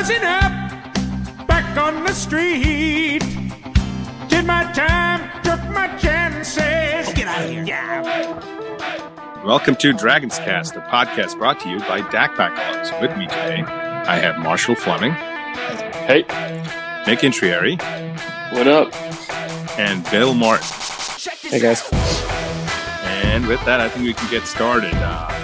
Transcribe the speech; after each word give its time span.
rising 0.00 0.24
up, 0.24 1.46
back 1.46 1.76
on 1.76 2.02
the 2.04 2.12
street. 2.14 3.18
Did 4.28 4.46
my 4.46 4.64
time, 4.72 5.28
took 5.42 5.62
my 5.74 5.94
chances. 5.98 7.12
Get 7.12 7.26
out 7.26 7.44
of 7.44 7.50
here. 7.50 7.64
Yeah. 7.64 9.44
Welcome 9.44 9.76
to 9.76 9.92
Dragon's 9.92 10.38
Cast, 10.38 10.72
the 10.72 10.80
podcast 10.80 11.36
brought 11.36 11.60
to 11.60 11.68
you 11.68 11.80
by 11.80 12.00
DAC 12.00 12.34
Pack 12.34 12.54
Clubs. 12.54 12.90
With 13.02 13.14
me 13.18 13.26
today, 13.26 13.62
I 13.62 14.16
have 14.16 14.38
Marshall 14.42 14.74
Fleming, 14.74 15.12
Hey, 15.12 16.20
Nick 17.06 17.18
Intrieri, 17.18 17.78
what 18.54 18.66
up? 18.68 18.94
and 19.78 20.02
Bill 20.10 20.32
Martin. 20.32 20.66
Hey 21.42 21.60
guys. 21.60 21.86
And 23.04 23.46
with 23.46 23.62
that, 23.66 23.80
I 23.82 23.90
think 23.90 24.06
we 24.06 24.14
can 24.14 24.30
get 24.30 24.46
started. 24.46 24.94
Uh, 24.94 25.39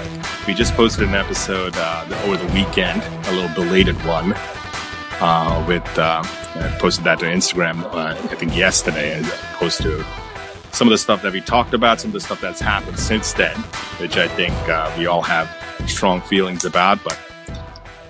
we 0.47 0.55
just 0.55 0.75
posted 0.75 1.09
an 1.09 1.15
episode 1.15 1.75
uh, 1.77 2.23
over 2.25 2.37
the 2.37 2.53
weekend, 2.53 3.03
a 3.27 3.33
little 3.33 3.55
belated 3.55 3.97
one. 4.05 4.35
Uh, 5.19 5.65
with 5.67 5.99
uh, 5.99 6.23
I 6.25 6.77
posted 6.79 7.05
that 7.05 7.19
to 7.21 7.25
Instagram, 7.25 7.83
uh, 7.85 8.15
I 8.15 8.35
think 8.35 8.57
yesterday, 8.57 9.15
as 9.15 9.27
opposed 9.55 9.81
to 9.83 10.05
some 10.73 10.87
of 10.89 10.93
the 10.93 10.99
stuff 10.99 11.23
that 11.23 11.33
we 11.33 11.41
talked 11.41 11.73
about, 11.73 12.01
some 12.01 12.11
of 12.11 12.13
the 12.13 12.21
stuff 12.21 12.41
that's 12.41 12.61
happened 12.61 12.99
since 12.99 13.33
then, 13.33 13.57
which 13.99 14.19
I 14.19 14.29
think 14.29 14.55
uh, 14.69 14.95
we 14.99 15.07
all 15.07 15.23
have 15.23 15.51
strong 15.89 16.21
feelings 16.21 16.65
about. 16.65 17.03
But 17.03 17.19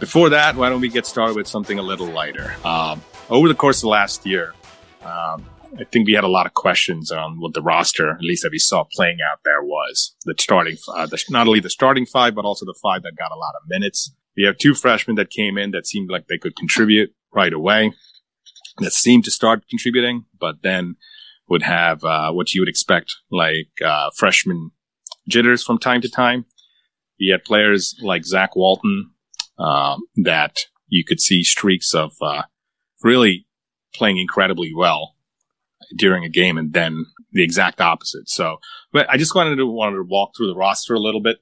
before 0.01 0.29
that, 0.31 0.57
why 0.57 0.69
don't 0.69 0.81
we 0.81 0.89
get 0.89 1.07
started 1.07 1.37
with 1.37 1.47
something 1.47 1.79
a 1.79 1.83
little 1.83 2.09
lighter? 2.09 2.57
Um, 2.65 3.03
over 3.31 3.47
the 3.49 3.55
course 3.55 3.83
of 3.83 3.89
last 3.89 4.27
year, 4.27 4.53
um, 5.05 5.47
I 5.79 5.85
think 5.85 6.07
we 6.07 6.15
had 6.15 6.25
a 6.25 6.29
lot 6.29 6.47
of 6.47 6.55
questions 6.55 7.11
on 7.11 7.41
what 7.41 7.55
the 7.55 7.63
roster, 7.63 8.11
at 8.11 8.23
least 8.23 8.43
that 8.43 8.53
we 8.53 8.59
saw 8.59 8.85
playing 8.93 9.19
out 9.31 9.41
there, 9.45 9.63
was 9.63 10.15
the 10.25 10.35
starting, 10.39 10.77
uh, 10.95 11.07
the, 11.07 11.23
not 11.29 11.47
only 11.47 11.61
the 11.61 11.71
starting 11.71 12.07
five, 12.07 12.35
but 12.35 12.45
also 12.45 12.65
the 12.65 12.79
five 12.83 13.03
that 13.03 13.17
got 13.17 13.33
a 13.33 13.39
lot 13.39 13.55
of 13.61 13.69
minutes. 13.69 14.13
We 14.37 14.45
have 14.45 14.59
two 14.59 14.75
freshmen 14.75 15.17
that 15.17 15.31
came 15.31 15.59
in 15.59 15.71
that 15.73 15.87
seemed 15.87 16.11
like 16.11 16.29
they 16.29 16.39
could 16.39 16.57
contribute 16.57 17.11
right 17.35 17.53
away, 17.53 17.93
that 18.79 18.93
seemed 18.93 19.25
to 19.25 19.31
start 19.31 19.69
contributing, 19.69 20.25
but 20.39 20.57
then 20.63 20.97
would 21.49 21.63
have 21.63 22.05
uh, 22.05 22.33
what 22.33 22.53
you 22.53 22.61
would 22.61 22.69
expect, 22.69 23.15
like 23.31 23.69
uh, 23.85 24.11
freshman 24.17 24.71
jitters 25.29 25.63
from 25.63 25.79
time 25.79 26.01
to 26.01 26.11
time. 26.11 26.45
We 27.21 27.29
had 27.29 27.45
players 27.45 27.95
like 28.03 28.25
Zach 28.25 28.57
Walton 28.57 29.11
uh, 29.59 29.97
that 30.25 30.57
you 30.89 31.05
could 31.05 31.21
see 31.21 31.43
streaks 31.43 31.95
of 31.95 32.13
uh, 32.21 32.43
really 33.03 33.47
playing 33.95 34.19
incredibly 34.19 34.73
well 34.75 35.16
during 35.95 36.25
a 36.25 36.29
game 36.29 36.57
and 36.59 36.73
then 36.73 37.05
the 37.33 37.43
exact 37.45 37.81
opposite. 37.81 38.29
So, 38.29 38.57
but 38.93 39.09
I 39.11 39.17
just 39.17 39.35
wanted 39.35 39.57
to 39.57 39.67
wanted 39.67 39.97
to 39.97 40.05
walk 40.05 40.31
through 40.37 40.49
the 40.49 40.57
roster 40.57 40.95
a 40.95 41.01
little 41.01 41.21
bit 41.21 41.39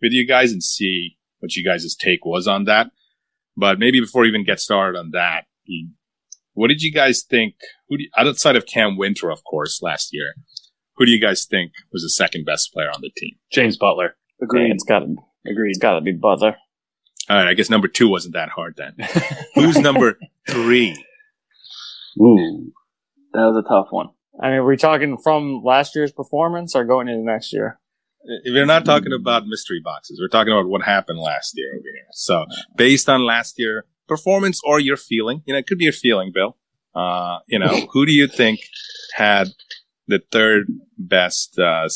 with 0.00 0.12
you 0.12 0.26
guys 0.26 0.52
and 0.52 0.62
see 0.62 1.16
what 1.40 1.54
you 1.56 1.64
guys' 1.64 1.94
take 1.94 2.24
was 2.24 2.46
on 2.46 2.64
that. 2.64 2.90
But 3.56 3.78
maybe 3.78 4.00
before 4.00 4.22
we 4.22 4.28
even 4.28 4.44
get 4.44 4.60
started 4.60 4.98
on 4.98 5.10
that, 5.12 5.44
what 6.54 6.68
did 6.68 6.82
you 6.82 6.92
guys 6.92 7.22
think? 7.22 7.54
Who 7.88 7.98
do 7.98 8.04
you, 8.04 8.10
outside 8.16 8.56
of 8.56 8.66
Cam 8.66 8.96
Wynter, 8.96 9.30
of 9.30 9.42
course, 9.44 9.82
last 9.82 10.10
year, 10.12 10.34
who 10.96 11.04
do 11.06 11.10
you 11.12 11.20
guys 11.20 11.44
think 11.44 11.72
was 11.92 12.02
the 12.02 12.10
second 12.10 12.44
best 12.44 12.72
player 12.72 12.88
on 12.88 13.00
the 13.00 13.10
team? 13.16 13.36
James 13.52 13.76
Butler. 13.76 14.16
Agreed. 14.42 14.70
it's 14.72 14.84
gotta 14.84 15.06
Agreed. 15.46 15.70
it's 15.70 15.78
gotta 15.78 16.00
be 16.00 16.12
Butler. 16.12 16.56
All 17.30 17.36
right, 17.36 17.46
I 17.48 17.54
guess 17.54 17.70
number 17.70 17.88
two 17.88 18.08
wasn't 18.08 18.34
that 18.34 18.48
hard 18.48 18.74
then. 18.76 18.94
Who's 19.54 19.78
number 19.78 20.18
three? 20.48 20.96
Ooh, 22.20 22.72
that 23.32 23.44
was 23.44 23.62
a 23.64 23.68
tough 23.68 23.88
one. 23.90 24.08
I 24.40 24.48
mean, 24.48 24.58
are 24.58 24.64
we 24.64 24.76
talking 24.76 25.18
from 25.18 25.62
last 25.64 25.94
year's 25.94 26.12
performance 26.12 26.74
or 26.74 26.84
going 26.84 27.08
into 27.08 27.24
next 27.24 27.52
year? 27.52 27.78
We're 28.46 28.66
not 28.66 28.84
talking 28.84 29.12
about 29.12 29.46
mystery 29.46 29.80
boxes. 29.82 30.20
We're 30.20 30.28
talking 30.28 30.52
about 30.52 30.68
what 30.68 30.82
happened 30.82 31.18
last 31.18 31.54
year 31.56 31.72
over 31.74 31.88
here. 31.92 32.06
So, 32.12 32.46
based 32.76 33.08
on 33.08 33.26
last 33.26 33.58
year 33.58 33.84
performance 34.06 34.60
or 34.64 34.78
your 34.78 34.96
feeling, 34.96 35.42
you 35.44 35.52
know, 35.52 35.58
it 35.58 35.66
could 35.66 35.78
be 35.78 35.84
your 35.84 35.92
feeling, 35.92 36.30
Bill. 36.32 36.56
Uh, 36.94 37.38
you 37.48 37.58
know, 37.58 37.86
who 37.92 38.06
do 38.06 38.12
you 38.12 38.28
think 38.28 38.60
had 39.14 39.48
the 40.06 40.20
third 40.30 40.66
best, 40.96 41.58
uh, 41.58 41.88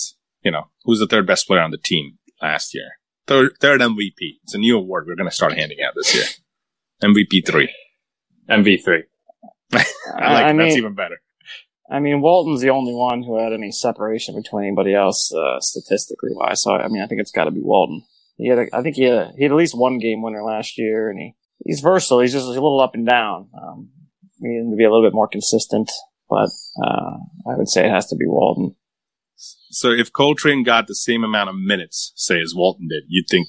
you 0.42 0.50
know, 0.50 0.64
who's 0.84 0.98
the 0.98 1.06
third 1.06 1.26
best 1.26 1.46
player 1.46 1.60
on 1.60 1.70
the 1.70 1.78
team 1.78 2.18
last 2.42 2.74
year? 2.74 2.98
Third, 3.26 3.52
third 3.60 3.80
MVP. 3.80 4.38
It's 4.42 4.54
a 4.54 4.58
new 4.58 4.76
award 4.76 5.06
we're 5.06 5.16
going 5.16 5.28
to 5.28 5.34
start 5.34 5.52
handing 5.52 5.78
out 5.86 5.94
this 5.94 6.14
year. 6.14 6.24
MVP 7.02 7.46
three. 7.46 7.72
MV3. 8.48 9.02
I 9.72 9.78
like 10.32 10.46
I 10.46 10.50
it. 10.50 10.56
That's 10.56 10.76
even 10.76 10.94
better. 10.94 11.16
I 11.90 12.00
mean, 12.00 12.20
Walton's 12.20 12.60
the 12.60 12.70
only 12.70 12.92
one 12.92 13.22
who 13.22 13.38
had 13.38 13.52
any 13.52 13.70
separation 13.70 14.34
between 14.34 14.66
anybody 14.66 14.94
else, 14.94 15.32
uh, 15.32 15.60
statistically 15.60 16.30
wise. 16.32 16.62
So, 16.62 16.72
I 16.72 16.88
mean, 16.88 17.02
I 17.02 17.06
think 17.06 17.20
it's 17.20 17.30
gotta 17.30 17.50
be 17.50 17.62
Walton. 17.62 18.02
He 18.36 18.48
had, 18.48 18.58
a, 18.58 18.66
I 18.72 18.82
think 18.82 18.96
he 18.96 19.04
had, 19.04 19.32
he 19.36 19.44
had 19.44 19.52
at 19.52 19.56
least 19.56 19.76
one 19.76 19.98
game 19.98 20.22
winner 20.22 20.42
last 20.42 20.78
year 20.78 21.08
and 21.08 21.18
he, 21.18 21.34
he's 21.64 21.80
versatile. 21.80 22.20
He's 22.20 22.32
just 22.32 22.46
a 22.46 22.50
little 22.50 22.80
up 22.80 22.94
and 22.94 23.06
down. 23.06 23.48
Um, 23.60 23.90
we 24.40 24.48
need 24.50 24.60
him 24.60 24.70
to 24.72 24.76
be 24.76 24.84
a 24.84 24.90
little 24.90 25.06
bit 25.06 25.14
more 25.14 25.28
consistent, 25.28 25.90
but, 26.28 26.50
uh, 26.84 27.16
I 27.48 27.56
would 27.56 27.68
say 27.68 27.86
it 27.86 27.92
has 27.92 28.06
to 28.08 28.16
be 28.16 28.26
Walton. 28.26 28.74
So 29.36 29.90
if 29.90 30.12
Coletrane 30.12 30.64
got 30.64 30.86
the 30.86 30.94
same 30.94 31.22
amount 31.22 31.50
of 31.50 31.56
minutes, 31.56 32.12
say, 32.16 32.40
as 32.40 32.54
Walton 32.54 32.88
did, 32.88 33.04
you'd 33.08 33.28
think 33.28 33.48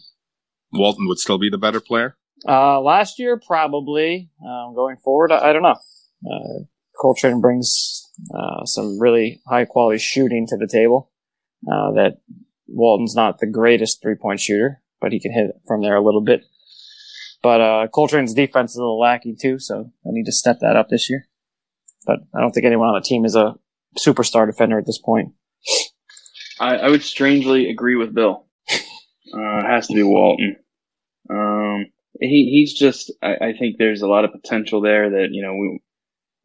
Walton 0.74 1.08
would 1.08 1.20
still 1.20 1.38
be 1.38 1.50
the 1.50 1.58
better 1.58 1.80
player? 1.80 2.18
Uh, 2.48 2.80
last 2.82 3.20
year, 3.20 3.40
probably. 3.46 4.30
Um, 4.46 4.76
going 4.76 4.98
forward, 4.98 5.32
I, 5.32 5.50
I 5.50 5.54
don't 5.54 5.64
know. 5.64 5.76
Uh, 6.30 6.64
Coletrane 7.02 7.42
brings 7.42 8.07
uh, 8.34 8.66
some 8.66 9.00
really 9.00 9.42
high 9.48 9.66
quality 9.66 10.00
shooting 10.00 10.46
to 10.48 10.58
the 10.58 10.68
table. 10.68 11.12
Uh, 11.68 11.92
that 11.94 12.18
Walton's 12.68 13.16
not 13.16 13.40
the 13.40 13.48
greatest 13.48 14.02
three 14.02 14.16
point 14.16 14.40
shooter, 14.40 14.82
but 15.02 15.12
he 15.12 15.20
can 15.20 15.32
hit 15.32 15.52
from 15.68 15.82
there 15.82 15.96
a 15.96 16.04
little 16.04 16.22
bit. 16.22 16.44
But 17.42 17.62
uh, 17.62 17.88
Coletrane's 17.94 18.34
defense 18.34 18.72
is 18.72 18.78
a 18.78 18.82
little 18.82 19.00
lacking 19.00 19.38
too, 19.40 19.60
so 19.60 19.92
I 20.06 20.10
need 20.10 20.26
to 20.26 20.32
step 20.32 20.58
that 20.62 20.76
up 20.76 20.90
this 20.90 21.10
year. 21.10 21.28
But 22.06 22.20
I 22.34 22.42
don't 22.42 22.52
think 22.52 22.66
anyone 22.66 22.90
on 22.90 22.96
the 22.96 23.02
team 23.02 23.26
is 23.26 23.36
a 23.36 23.56
superstar 23.98 24.46
defender 24.46 24.78
at 24.78 24.86
this 24.86 25.00
point. 25.00 25.34
I, 26.60 26.78
I 26.78 26.90
would 26.90 27.04
strangely 27.04 27.70
agree 27.70 27.96
with 27.96 28.14
Bill. 28.14 28.46
Uh, 29.34 29.60
it 29.60 29.66
has 29.66 29.88
to 29.88 29.94
be 29.94 30.04
Walton. 30.04 30.56
Um, 31.30 31.88
he 32.20 32.50
he's 32.50 32.74
just. 32.74 33.12
I, 33.22 33.48
I 33.48 33.54
think 33.60 33.76
there's 33.78 34.02
a 34.02 34.08
lot 34.08 34.24
of 34.24 34.32
potential 34.32 34.82
there 34.82 35.10
that 35.10 35.28
you 35.32 35.44
know 35.44 35.54
we 35.54 35.82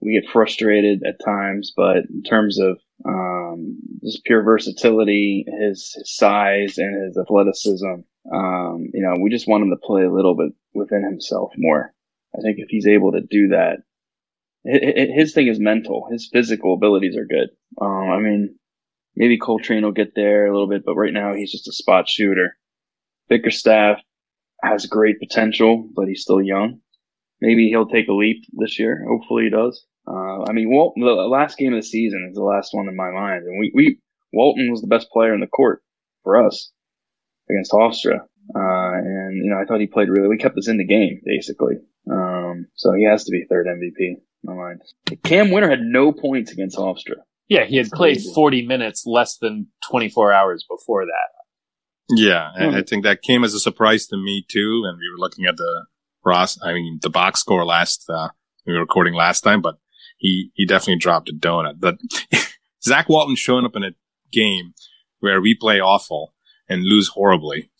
we 0.02 0.20
get 0.20 0.30
frustrated 0.30 1.02
at 1.06 1.24
times, 1.24 1.72
but 1.76 1.98
in 2.10 2.22
terms 2.22 2.58
of 2.58 2.78
um, 3.06 3.76
just 4.02 4.24
pure 4.24 4.42
versatility, 4.42 5.46
his, 5.60 5.92
his 5.96 6.14
size 6.16 6.78
and 6.78 7.06
his 7.06 7.16
athleticism, 7.16 7.86
um, 8.32 8.86
you 8.92 9.02
know, 9.02 9.14
we 9.20 9.30
just 9.30 9.48
want 9.48 9.62
him 9.62 9.70
to 9.70 9.76
play 9.86 10.02
a 10.02 10.12
little 10.12 10.36
bit 10.36 10.52
within 10.74 11.04
himself 11.04 11.52
more. 11.56 11.92
I 12.36 12.40
think 12.42 12.56
if 12.58 12.68
he's 12.68 12.86
able 12.86 13.12
to 13.12 13.20
do 13.20 13.48
that, 13.48 13.78
hi- 14.66 14.80
hi- 14.82 15.12
his 15.14 15.34
thing 15.34 15.46
is 15.48 15.60
mental. 15.60 16.08
His 16.10 16.28
physical 16.32 16.74
abilities 16.74 17.16
are 17.16 17.26
good. 17.26 17.50
Um, 17.80 18.10
I 18.10 18.18
mean, 18.18 18.56
maybe 19.14 19.38
Coletrane 19.38 19.82
will 19.82 19.92
get 19.92 20.14
there 20.14 20.46
a 20.46 20.52
little 20.52 20.68
bit, 20.68 20.84
but 20.84 20.96
right 20.96 21.12
now 21.12 21.34
he's 21.34 21.52
just 21.52 21.68
a 21.68 21.72
spot 21.72 22.08
shooter. 22.08 22.56
Bickerstaff 23.28 23.98
has 24.62 24.86
great 24.86 25.18
potential, 25.20 25.88
but 25.94 26.08
he's 26.08 26.22
still 26.22 26.40
young. 26.42 26.80
Maybe 27.40 27.68
he'll 27.68 27.88
take 27.88 28.08
a 28.08 28.12
leap 28.12 28.44
this 28.52 28.78
year. 28.78 29.04
Hopefully 29.08 29.44
he 29.44 29.50
does. 29.50 29.84
Uh, 30.06 30.44
I 30.48 30.52
mean, 30.52 30.70
Walton, 30.70 31.02
the 31.04 31.10
last 31.12 31.58
game 31.58 31.72
of 31.74 31.78
the 31.78 31.86
season 31.86 32.26
is 32.30 32.34
the 32.34 32.42
last 32.42 32.70
one 32.72 32.88
in 32.88 32.96
my 32.96 33.10
mind, 33.10 33.44
and 33.44 33.58
we, 33.58 33.70
we 33.74 33.98
Walton 34.32 34.70
was 34.70 34.80
the 34.80 34.88
best 34.88 35.08
player 35.10 35.34
in 35.34 35.40
the 35.40 35.46
court 35.46 35.82
for 36.24 36.44
us 36.46 36.72
against 37.48 37.72
Hofstra. 37.72 38.20
Uh, 38.54 38.92
and 38.98 39.36
you 39.44 39.50
know, 39.50 39.60
I 39.60 39.64
thought 39.64 39.80
he 39.80 39.86
played 39.86 40.08
really. 40.08 40.28
We 40.28 40.38
kept 40.38 40.58
us 40.58 40.68
in 40.68 40.78
the 40.78 40.86
game 40.86 41.20
basically. 41.24 41.76
Um, 42.10 42.66
so 42.74 42.92
he 42.92 43.04
has 43.06 43.24
to 43.24 43.30
be 43.30 43.44
third 43.48 43.66
MVP 43.66 43.94
in 43.98 44.16
my 44.42 44.54
mind. 44.54 44.82
Cam 45.22 45.50
Wynter 45.50 45.70
had 45.70 45.80
no 45.82 46.12
points 46.12 46.50
against 46.50 46.76
Hofstra. 46.76 47.16
Yeah, 47.48 47.64
he 47.64 47.76
had 47.76 47.90
played 47.90 48.16
Crazy. 48.16 48.32
40 48.34 48.66
minutes 48.66 49.04
less 49.06 49.36
than 49.38 49.68
24 49.90 50.32
hours 50.32 50.64
before 50.68 51.04
that. 51.04 52.16
Yeah, 52.16 52.50
I, 52.56 52.64
Hmm. 52.70 52.74
I 52.76 52.82
think 52.82 53.04
that 53.04 53.22
came 53.22 53.44
as 53.44 53.54
a 53.54 53.60
surprise 53.60 54.06
to 54.08 54.16
me 54.16 54.44
too. 54.50 54.82
And 54.86 54.98
we 54.98 55.08
were 55.10 55.18
looking 55.18 55.44
at 55.46 55.56
the 55.56 55.86
Ross, 56.24 56.58
I 56.62 56.72
mean, 56.72 56.98
the 57.02 57.10
box 57.10 57.40
score 57.40 57.64
last, 57.64 58.04
uh, 58.08 58.28
we 58.66 58.72
were 58.72 58.80
recording 58.80 59.14
last 59.14 59.42
time, 59.42 59.60
but 59.60 59.76
he, 60.22 60.50
he 60.54 60.64
definitely 60.64 60.98
dropped 60.98 61.28
a 61.28 61.32
donut. 61.32 61.80
But 61.80 61.98
Zach 62.84 63.08
Walton 63.08 63.36
showing 63.36 63.66
up 63.66 63.76
in 63.76 63.82
a 63.82 63.90
game 64.32 64.72
where 65.18 65.40
we 65.40 65.54
play 65.54 65.80
awful 65.80 66.32
and 66.68 66.84
lose 66.84 67.08
horribly. 67.08 67.70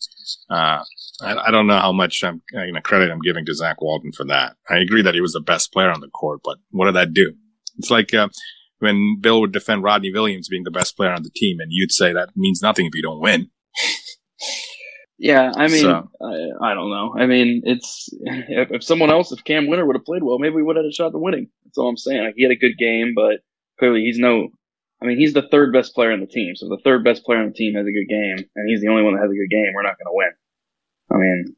Uh, 0.49 0.83
I, 1.21 1.35
I 1.47 1.51
don't 1.51 1.67
know 1.67 1.79
how 1.79 1.93
much 1.93 2.21
I'm, 2.23 2.41
you 2.51 2.73
know, 2.73 2.81
credit 2.81 3.11
I'm 3.11 3.21
giving 3.21 3.45
to 3.45 3.55
Zach 3.55 3.81
Walton 3.81 4.11
for 4.11 4.25
that. 4.25 4.57
I 4.69 4.77
agree 4.77 5.01
that 5.01 5.15
he 5.15 5.21
was 5.21 5.31
the 5.31 5.41
best 5.41 5.71
player 5.71 5.89
on 5.89 6.01
the 6.01 6.09
court, 6.09 6.41
but 6.43 6.57
what 6.71 6.85
did 6.85 6.95
that 6.95 7.13
do? 7.13 7.33
It's 7.77 7.89
like, 7.89 8.13
uh, 8.13 8.27
when 8.79 9.17
Bill 9.21 9.39
would 9.39 9.53
defend 9.53 9.83
Rodney 9.83 10.11
Williams 10.11 10.49
being 10.49 10.63
the 10.63 10.71
best 10.71 10.97
player 10.97 11.11
on 11.11 11.23
the 11.23 11.31
team 11.33 11.59
and 11.61 11.69
you'd 11.71 11.93
say 11.93 12.11
that 12.11 12.29
means 12.35 12.61
nothing 12.61 12.85
if 12.85 12.93
you 12.93 13.01
don't 13.01 13.21
win. 13.21 13.49
Yeah, 15.23 15.53
I 15.55 15.67
mean, 15.69 15.83
So- 15.83 16.09
I, 16.21 16.71
I 16.71 16.73
don't 16.73 16.89
know. 16.89 17.15
I 17.17 17.27
mean, 17.27 17.61
it's 17.63 18.09
if, 18.11 18.71
if 18.71 18.83
someone 18.83 19.09
else, 19.09 19.31
if 19.31 19.41
Cam 19.45 19.67
Wynter 19.67 19.85
would 19.85 19.95
have 19.95 20.03
played 20.03 20.21
well, 20.21 20.37
maybe 20.37 20.55
we 20.55 20.63
would 20.63 20.75
have 20.75 20.83
had 20.83 20.89
a 20.89 20.93
shot 20.93 21.15
at 21.15 21.21
winning. 21.21 21.47
That's 21.63 21.77
all 21.77 21.87
I'm 21.87 21.95
saying. 21.95 22.25
Like 22.25 22.33
he 22.35 22.43
had 22.43 22.51
a 22.51 22.57
good 22.57 22.77
game, 22.77 23.13
but 23.15 23.39
clearly 23.79 24.01
he's 24.01 24.19
no. 24.19 24.49
I 25.01 25.05
mean, 25.05 25.17
he's 25.17 25.31
the 25.33 25.47
third 25.49 25.71
best 25.71 25.95
player 25.95 26.11
on 26.11 26.19
the 26.19 26.27
team. 26.27 26.57
So 26.57 26.65
if 26.65 26.71
the 26.77 26.83
third 26.83 27.05
best 27.05 27.23
player 27.23 27.39
on 27.39 27.47
the 27.47 27.53
team 27.53 27.73
has 27.75 27.87
a 27.87 27.91
good 27.91 28.09
game, 28.09 28.45
and 28.53 28.69
he's 28.69 28.81
the 28.81 28.89
only 28.89 29.01
one 29.03 29.13
that 29.13 29.21
has 29.21 29.31
a 29.31 29.33
good 29.33 29.49
game. 29.49 29.71
We're 29.73 29.83
not 29.83 29.95
going 29.97 30.11
to 30.11 30.13
win. 30.13 30.33
I 31.09 31.15
mean, 31.15 31.55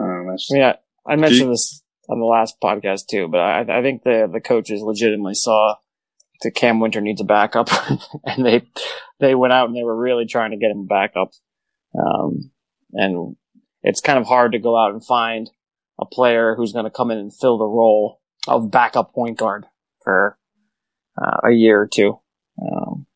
um, 0.00 0.26
that's 0.30 0.50
I 0.50 0.54
mean, 0.54 0.64
I, 0.64 0.76
I 1.06 1.14
mentioned 1.16 1.52
this 1.52 1.82
on 2.08 2.18
the 2.18 2.26
last 2.26 2.56
podcast 2.60 3.06
too, 3.08 3.28
but 3.28 3.38
I, 3.38 3.78
I 3.78 3.82
think 3.82 4.02
the 4.02 4.28
the 4.32 4.40
coaches 4.40 4.82
legitimately 4.82 5.34
saw 5.34 5.76
that 6.42 6.50
Cam 6.56 6.80
Wynter 6.80 7.00
needs 7.00 7.20
a 7.20 7.24
backup, 7.24 7.68
and 8.24 8.44
they 8.44 8.62
they 9.20 9.36
went 9.36 9.52
out 9.52 9.68
and 9.68 9.76
they 9.76 9.84
were 9.84 9.96
really 9.96 10.26
trying 10.26 10.50
to 10.50 10.56
get 10.56 10.72
him 10.72 10.86
back 10.86 11.12
up. 11.16 11.30
Um, 11.96 12.50
and 12.94 13.36
it's 13.82 14.00
kind 14.00 14.18
of 14.18 14.26
hard 14.26 14.52
to 14.52 14.58
go 14.58 14.76
out 14.76 14.92
and 14.92 15.04
find 15.04 15.50
a 16.00 16.06
player 16.06 16.54
who's 16.56 16.72
going 16.72 16.86
to 16.86 16.90
come 16.90 17.10
in 17.10 17.18
and 17.18 17.34
fill 17.34 17.58
the 17.58 17.66
role 17.66 18.20
of 18.48 18.70
backup 18.70 19.14
point 19.14 19.38
guard 19.38 19.66
for 20.02 20.38
uh, 21.20 21.48
a 21.48 21.50
year 21.50 21.80
or 21.80 21.86
two. 21.86 22.18
Um, 22.60 23.06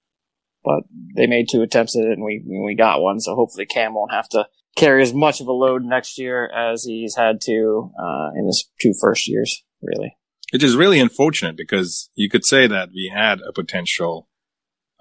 but 0.64 0.80
they 1.16 1.26
made 1.26 1.48
two 1.48 1.62
attempts 1.62 1.96
at 1.96 2.04
it 2.04 2.12
and 2.12 2.25
we 2.25 2.42
we 2.46 2.75
got 2.75 3.00
one, 3.00 3.20
so 3.20 3.34
hopefully 3.34 3.66
Cam 3.66 3.94
won't 3.94 4.12
have 4.12 4.28
to 4.30 4.46
carry 4.76 5.02
as 5.02 5.14
much 5.14 5.40
of 5.40 5.48
a 5.48 5.52
load 5.52 5.82
next 5.84 6.19
year 6.19 6.48
as 6.50 6.84
he's 6.84 7.16
had 7.16 7.40
to 7.42 7.90
uh, 7.98 8.31
in 8.36 8.46
his 8.46 8.69
two 8.81 8.92
first 9.00 9.28
years, 9.28 9.64
really. 9.82 10.16
Which 10.52 10.62
is 10.62 10.76
really 10.76 11.00
unfortunate 11.00 11.56
because 11.56 12.10
you 12.14 12.31
could 12.31 12.44
say 12.44 12.66
that 12.66 12.90
we 12.90 13.12
had 13.14 13.40
a 13.40 13.52
potential 13.52 14.28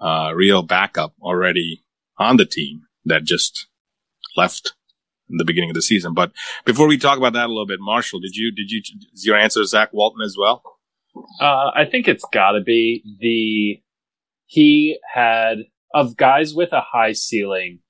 uh, 0.00 0.32
real 0.34 0.62
backup 0.62 1.14
already 1.20 1.84
on 2.18 2.36
the 2.36 2.44
team 2.44 2.82
that 3.04 3.24
just 3.24 3.66
left 4.36 4.74
in 5.30 5.36
the 5.36 5.44
beginning 5.44 5.70
of 5.70 5.74
the 5.74 5.82
season. 5.82 6.14
But 6.14 6.32
before 6.64 6.86
we 6.86 6.98
talk 6.98 7.18
about 7.18 7.34
that 7.34 7.46
a 7.46 7.48
little 7.48 7.66
bit, 7.66 7.80
Marshall, 7.80 8.20
did 8.20 8.34
you 8.34 8.52
did 8.52 8.70
you 8.70 8.82
is 9.12 9.26
your 9.26 9.36
answer 9.36 9.64
Zach 9.64 9.90
Walton 9.92 10.22
as 10.24 10.36
well? 10.38 10.62
Uh, 11.40 11.70
I 11.74 11.84
think 11.90 12.08
it's 12.08 12.24
got 12.32 12.52
to 12.52 12.60
be 12.60 13.02
the 13.20 13.82
he 14.46 14.98
had 15.12 15.58
of 15.94 16.16
guys 16.16 16.54
with 16.54 16.72
a 16.72 16.80
high 16.80 17.12
ceiling. 17.12 17.80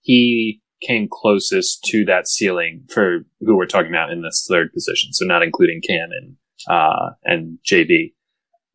He 0.00 0.62
came 0.82 1.08
closest 1.10 1.82
to 1.84 2.04
that 2.04 2.28
ceiling 2.28 2.84
for 2.90 3.20
who 3.40 3.56
we're 3.56 3.66
talking 3.66 3.90
about 3.90 4.12
in 4.12 4.22
this 4.22 4.46
third 4.48 4.72
position. 4.72 5.12
So 5.12 5.24
not 5.24 5.42
including 5.42 5.80
Cam 5.86 6.08
and 6.10 6.36
uh, 6.68 7.10
and 7.24 7.58
JB. 7.70 8.12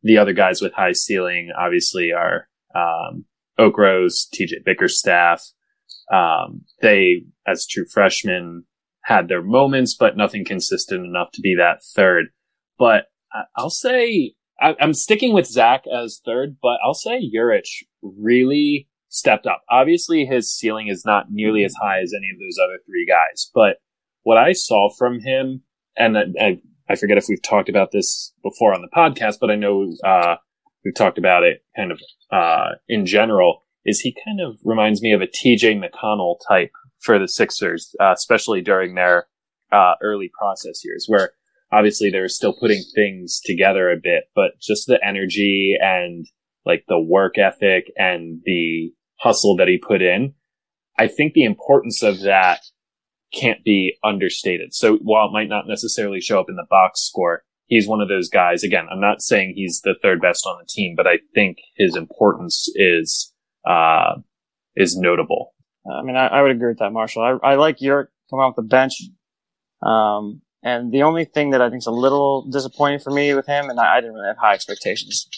The 0.02 0.18
other 0.18 0.32
guys 0.32 0.60
with 0.60 0.72
high 0.72 0.92
ceiling 0.92 1.50
obviously 1.56 2.12
are 2.12 2.48
um, 2.74 3.24
Okros, 3.58 4.26
TJ 4.34 4.64
Bickerstaff. 4.64 5.42
Um, 6.12 6.62
they, 6.80 7.24
as 7.46 7.66
true 7.66 7.86
freshmen, 7.90 8.64
had 9.04 9.28
their 9.28 9.42
moments, 9.42 9.96
but 9.98 10.16
nothing 10.16 10.44
consistent 10.44 11.04
enough 11.04 11.30
to 11.32 11.40
be 11.40 11.56
that 11.56 11.82
third. 11.82 12.26
But 12.78 13.06
I'll 13.56 13.70
say 13.70 14.34
I, 14.60 14.76
am 14.78 14.94
sticking 14.94 15.32
with 15.34 15.46
Zach 15.46 15.84
as 15.86 16.20
third, 16.24 16.56
but 16.62 16.78
I'll 16.84 16.94
say 16.94 17.30
Juric 17.34 17.66
really 18.02 18.88
stepped 19.08 19.46
up. 19.46 19.62
Obviously, 19.68 20.24
his 20.24 20.52
ceiling 20.52 20.88
is 20.88 21.04
not 21.04 21.26
nearly 21.30 21.64
as 21.64 21.74
high 21.80 22.00
as 22.00 22.12
any 22.16 22.28
of 22.32 22.38
those 22.38 22.58
other 22.62 22.78
three 22.86 23.06
guys, 23.06 23.50
but 23.54 23.78
what 24.22 24.38
I 24.38 24.52
saw 24.52 24.88
from 24.96 25.20
him, 25.20 25.62
and 25.96 26.16
I, 26.16 26.58
I 26.88 26.94
forget 26.94 27.18
if 27.18 27.26
we've 27.28 27.42
talked 27.42 27.68
about 27.68 27.90
this 27.90 28.32
before 28.42 28.72
on 28.72 28.82
the 28.82 28.88
podcast, 28.96 29.38
but 29.40 29.50
I 29.50 29.56
know 29.56 29.92
uh, 30.04 30.36
we've 30.84 30.94
talked 30.94 31.18
about 31.18 31.42
it 31.42 31.64
kind 31.76 31.90
of 31.90 32.00
uh, 32.30 32.70
in 32.88 33.04
general. 33.04 33.64
Is 33.84 34.00
he 34.00 34.14
kind 34.24 34.40
of 34.40 34.58
reminds 34.64 35.02
me 35.02 35.12
of 35.12 35.20
a 35.20 35.26
TJ 35.26 35.82
McConnell 35.82 36.36
type 36.48 36.70
for 37.00 37.18
the 37.18 37.28
Sixers, 37.28 37.94
uh, 38.00 38.12
especially 38.12 38.60
during 38.60 38.94
their 38.94 39.26
uh, 39.72 39.94
early 40.02 40.30
process 40.38 40.84
years, 40.84 41.06
where 41.08 41.32
obviously 41.72 42.10
they 42.10 42.20
were 42.20 42.28
still 42.28 42.54
putting 42.58 42.82
things 42.94 43.40
together 43.44 43.90
a 43.90 43.96
bit, 43.96 44.24
but 44.34 44.52
just 44.60 44.86
the 44.86 45.00
energy 45.04 45.76
and 45.80 46.26
like 46.64 46.84
the 46.88 47.00
work 47.00 47.38
ethic 47.38 47.90
and 47.96 48.40
the 48.44 48.92
hustle 49.18 49.56
that 49.56 49.68
he 49.68 49.78
put 49.78 50.02
in. 50.02 50.34
I 50.98 51.08
think 51.08 51.32
the 51.32 51.44
importance 51.44 52.02
of 52.02 52.20
that 52.20 52.60
can't 53.32 53.64
be 53.64 53.96
understated. 54.04 54.74
So 54.74 54.98
while 54.98 55.28
it 55.28 55.32
might 55.32 55.48
not 55.48 55.66
necessarily 55.66 56.20
show 56.20 56.38
up 56.38 56.46
in 56.48 56.56
the 56.56 56.66
box 56.68 57.00
score, 57.00 57.42
he's 57.66 57.88
one 57.88 58.00
of 58.00 58.08
those 58.08 58.28
guys. 58.28 58.62
Again, 58.62 58.86
I'm 58.92 59.00
not 59.00 59.22
saying 59.22 59.54
he's 59.56 59.80
the 59.82 59.96
third 60.02 60.20
best 60.20 60.44
on 60.46 60.58
the 60.60 60.68
team, 60.68 60.94
but 60.96 61.06
I 61.06 61.18
think 61.34 61.56
his 61.76 61.96
importance 61.96 62.68
is, 62.74 63.31
uh, 63.66 64.16
is 64.76 64.96
notable. 64.96 65.54
I 65.90 66.02
mean, 66.02 66.16
I, 66.16 66.28
I 66.28 66.42
would 66.42 66.50
agree 66.50 66.68
with 66.68 66.78
that, 66.78 66.92
Marshall. 66.92 67.40
I, 67.42 67.52
I 67.52 67.54
like 67.56 67.80
your 67.80 68.10
coming 68.30 68.44
off 68.44 68.56
the 68.56 68.62
bench. 68.62 68.92
Um, 69.82 70.42
and 70.62 70.92
the 70.92 71.02
only 71.02 71.24
thing 71.24 71.50
that 71.50 71.60
I 71.60 71.68
think 71.68 71.80
is 71.80 71.86
a 71.86 71.90
little 71.90 72.48
disappointing 72.48 73.00
for 73.00 73.10
me 73.10 73.34
with 73.34 73.46
him, 73.46 73.68
and 73.68 73.80
I, 73.80 73.96
I 73.96 74.00
didn't 74.00 74.14
really 74.14 74.28
have 74.28 74.38
high 74.38 74.54
expectations 74.54 75.28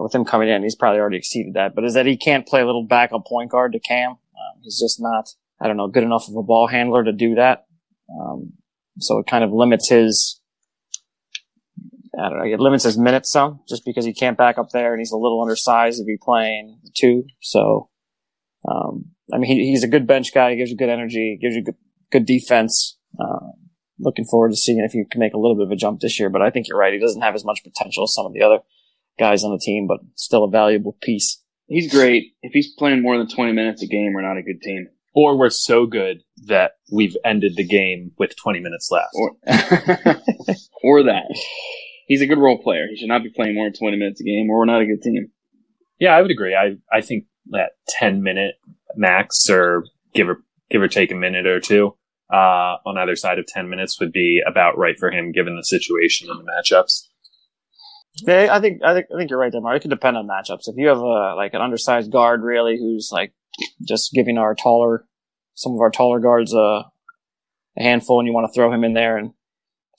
with 0.00 0.14
him 0.14 0.24
coming 0.24 0.48
in, 0.48 0.62
he's 0.62 0.76
probably 0.76 1.00
already 1.00 1.18
exceeded 1.18 1.54
that, 1.54 1.74
but 1.74 1.84
is 1.84 1.94
that 1.94 2.06
he 2.06 2.16
can't 2.16 2.46
play 2.46 2.60
a 2.60 2.66
little 2.66 2.86
backup 2.86 3.26
point 3.26 3.50
guard 3.50 3.72
to 3.72 3.80
Cam. 3.80 4.12
Um, 4.12 4.60
he's 4.62 4.80
just 4.80 5.00
not, 5.00 5.28
I 5.60 5.66
don't 5.66 5.76
know, 5.76 5.88
good 5.88 6.04
enough 6.04 6.28
of 6.28 6.36
a 6.36 6.42
ball 6.42 6.66
handler 6.66 7.04
to 7.04 7.12
do 7.12 7.34
that. 7.34 7.66
Um, 8.10 8.54
so 8.98 9.18
it 9.18 9.26
kind 9.26 9.44
of 9.44 9.52
limits 9.52 9.88
his, 9.88 10.40
I 12.18 12.28
don't 12.28 12.38
know, 12.38 12.44
it 12.44 12.60
limits 12.60 12.84
his 12.84 12.98
minutes 12.98 13.32
some 13.32 13.60
just 13.68 13.84
because 13.84 14.04
he 14.04 14.12
can't 14.12 14.36
back 14.36 14.58
up 14.58 14.70
there 14.70 14.92
and 14.92 15.00
he's 15.00 15.12
a 15.12 15.16
little 15.16 15.40
undersized 15.40 15.98
to 15.98 16.04
be 16.04 16.18
playing 16.20 16.78
two. 16.94 17.24
So, 17.40 17.88
um, 18.68 19.06
I 19.32 19.38
mean, 19.38 19.50
he, 19.50 19.70
he's 19.70 19.84
a 19.84 19.88
good 19.88 20.06
bench 20.06 20.34
guy. 20.34 20.50
He 20.50 20.56
gives 20.56 20.70
you 20.70 20.76
good 20.76 20.90
energy, 20.90 21.38
gives 21.40 21.54
you 21.54 21.64
good, 21.64 21.76
good 22.10 22.26
defense. 22.26 22.98
Uh, 23.18 23.52
looking 23.98 24.24
forward 24.24 24.50
to 24.50 24.56
seeing 24.56 24.80
if 24.80 24.92
he 24.92 25.04
can 25.10 25.20
make 25.20 25.34
a 25.34 25.38
little 25.38 25.56
bit 25.56 25.66
of 25.66 25.70
a 25.70 25.76
jump 25.76 26.00
this 26.00 26.18
year. 26.20 26.28
But 26.28 26.42
I 26.42 26.50
think 26.50 26.68
you're 26.68 26.78
right. 26.78 26.92
He 26.92 26.98
doesn't 26.98 27.22
have 27.22 27.34
as 27.34 27.44
much 27.44 27.62
potential 27.64 28.04
as 28.04 28.14
some 28.14 28.26
of 28.26 28.32
the 28.32 28.42
other 28.42 28.58
guys 29.18 29.44
on 29.44 29.52
the 29.52 29.58
team, 29.58 29.86
but 29.86 30.00
still 30.14 30.44
a 30.44 30.50
valuable 30.50 30.96
piece. 31.00 31.42
He's 31.66 31.90
great. 31.90 32.34
If 32.42 32.52
he's 32.52 32.74
playing 32.74 33.02
more 33.02 33.16
than 33.16 33.28
20 33.28 33.52
minutes 33.52 33.82
a 33.82 33.86
game, 33.86 34.12
we're 34.12 34.22
not 34.22 34.36
a 34.36 34.42
good 34.42 34.60
team. 34.60 34.88
Or 35.14 35.38
we're 35.38 35.50
so 35.50 35.86
good 35.86 36.22
that 36.46 36.72
we've 36.90 37.16
ended 37.24 37.56
the 37.56 37.66
game 37.66 38.12
with 38.18 38.34
20 38.36 38.60
minutes 38.60 38.90
left. 38.90 39.10
Or, 39.14 39.36
or 40.82 41.02
that. 41.04 41.26
He's 42.06 42.20
a 42.20 42.26
good 42.26 42.38
role 42.38 42.62
player. 42.62 42.86
He 42.90 42.96
should 42.96 43.08
not 43.08 43.22
be 43.22 43.30
playing 43.30 43.54
more 43.54 43.66
than 43.66 43.74
20 43.74 43.96
minutes 43.96 44.20
a 44.20 44.24
game, 44.24 44.48
or 44.50 44.58
we're 44.58 44.64
not 44.66 44.82
a 44.82 44.86
good 44.86 45.02
team. 45.02 45.28
Yeah, 45.98 46.16
I 46.16 46.22
would 46.22 46.30
agree. 46.30 46.54
I, 46.54 46.76
I 46.94 47.00
think 47.00 47.24
that 47.50 47.72
10 47.88 48.22
minute 48.22 48.56
max, 48.96 49.48
or 49.48 49.84
give 50.14 50.28
or, 50.28 50.42
give 50.70 50.82
or 50.82 50.88
take 50.88 51.12
a 51.12 51.16
minute 51.16 51.46
or 51.46 51.60
two, 51.60 51.96
uh, 52.32 52.76
on 52.86 52.98
either 52.98 53.16
side 53.16 53.38
of 53.38 53.46
10 53.46 53.68
minutes 53.68 54.00
would 54.00 54.12
be 54.12 54.40
about 54.46 54.78
right 54.78 54.98
for 54.98 55.10
him 55.10 55.32
given 55.32 55.56
the 55.56 55.62
situation 55.62 56.28
and 56.30 56.40
the 56.40 56.44
matchups. 56.44 57.06
Yeah, 58.16 58.48
I 58.50 58.60
think 58.60 58.82
I 58.84 58.92
think 58.92 59.06
I 59.14 59.18
think 59.18 59.30
you're 59.30 59.38
right 59.38 59.50
there, 59.50 59.60
Mark. 59.60 59.76
It 59.76 59.80
could 59.80 59.90
depend 59.90 60.18
on 60.18 60.28
matchups. 60.28 60.68
If 60.68 60.76
you 60.76 60.88
have 60.88 60.98
a 60.98 61.34
like 61.34 61.54
an 61.54 61.62
undersized 61.62 62.12
guard, 62.12 62.42
really, 62.42 62.76
who's 62.76 63.08
like 63.10 63.32
just 63.86 64.12
giving 64.12 64.36
our 64.36 64.54
taller, 64.54 65.06
some 65.54 65.72
of 65.72 65.80
our 65.80 65.90
taller 65.90 66.20
guards 66.20 66.52
a, 66.52 66.58
a 66.58 67.82
handful, 67.82 68.20
and 68.20 68.26
you 68.26 68.34
want 68.34 68.46
to 68.46 68.54
throw 68.54 68.72
him 68.72 68.84
in 68.84 68.92
there 68.92 69.16
and 69.16 69.32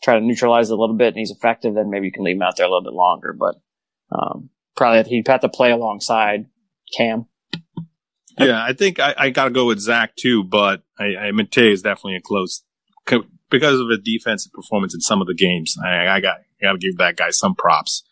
try 0.03 0.19
to 0.19 0.25
neutralize 0.25 0.69
it 0.69 0.73
a 0.73 0.77
little 0.77 0.95
bit, 0.95 1.09
and 1.09 1.17
he's 1.17 1.31
effective, 1.31 1.75
then 1.75 1.89
maybe 1.89 2.07
you 2.07 2.11
can 2.11 2.23
leave 2.23 2.35
him 2.35 2.41
out 2.41 2.57
there 2.57 2.65
a 2.65 2.69
little 2.69 2.83
bit 2.83 2.93
longer. 2.93 3.33
But 3.37 3.55
um, 4.11 4.49
probably 4.75 5.09
he'd 5.09 5.27
have 5.27 5.41
to 5.41 5.49
play 5.49 5.71
alongside 5.71 6.45
Cam. 6.95 7.25
Yeah, 8.37 8.63
I 8.63 8.73
think 8.73 8.99
I, 8.99 9.13
I 9.17 9.29
got 9.29 9.45
to 9.45 9.51
go 9.51 9.65
with 9.65 9.79
Zach 9.79 10.15
too, 10.15 10.43
but 10.43 10.83
I, 10.99 11.15
I 11.15 11.31
Matei 11.31 11.71
is 11.71 11.83
definitely 11.83 12.15
a 12.15 12.21
close 12.21 12.63
because 13.49 13.79
of 13.79 13.89
a 13.89 13.97
defensive 13.97 14.51
performance 14.51 14.93
in 14.95 15.01
some 15.01 15.21
of 15.21 15.27
the 15.27 15.35
games. 15.35 15.75
I, 15.83 16.07
I 16.07 16.19
got 16.19 16.37
got 16.61 16.73
to 16.73 16.77
give 16.79 16.97
that 16.97 17.15
guy 17.15 17.29
some 17.29 17.55
props. 17.55 18.03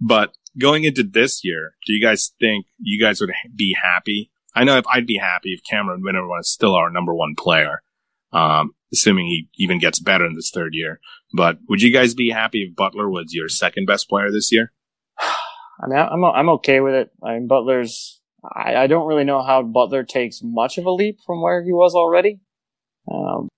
But 0.00 0.32
going 0.58 0.84
into 0.84 1.02
this 1.02 1.44
year, 1.44 1.74
do 1.86 1.92
you 1.92 2.02
guys 2.02 2.32
think 2.40 2.66
you 2.78 3.00
guys 3.00 3.20
would 3.20 3.30
be 3.54 3.76
happy? 3.80 4.30
I 4.54 4.64
know 4.64 4.78
if 4.78 4.86
I'd 4.86 5.06
be 5.06 5.18
happy 5.18 5.50
if 5.52 5.60
Cameron 5.68 6.02
Wynter 6.02 6.26
was 6.26 6.50
still 6.50 6.74
our 6.74 6.90
number 6.90 7.14
one 7.14 7.34
player, 7.36 7.82
um, 8.32 8.72
assuming 8.92 9.26
he 9.26 9.48
even 9.58 9.78
gets 9.78 9.98
better 9.98 10.26
in 10.26 10.34
this 10.34 10.50
third 10.52 10.74
year. 10.74 11.00
But 11.32 11.58
would 11.68 11.82
you 11.82 11.92
guys 11.92 12.14
be 12.14 12.30
happy 12.30 12.66
if 12.68 12.76
Butler 12.76 13.08
was 13.08 13.32
your 13.32 13.48
second 13.48 13.86
best 13.86 14.08
player 14.08 14.30
this 14.30 14.50
year? 14.52 14.72
I 15.18 15.86
mean, 15.86 15.98
I'm 15.98 16.24
I'm 16.24 16.48
okay 16.50 16.80
with 16.80 16.94
it. 16.94 17.10
I 17.22 17.34
mean, 17.34 17.46
Butler's. 17.46 18.20
I, 18.44 18.76
I 18.76 18.86
don't 18.86 19.06
really 19.06 19.24
know 19.24 19.42
how 19.42 19.62
Butler 19.62 20.04
takes 20.04 20.40
much 20.42 20.78
of 20.78 20.86
a 20.86 20.92
leap 20.92 21.18
from 21.26 21.42
where 21.42 21.62
he 21.62 21.72
was 21.72 21.94
already. 21.94 22.40
Um, 23.12 23.48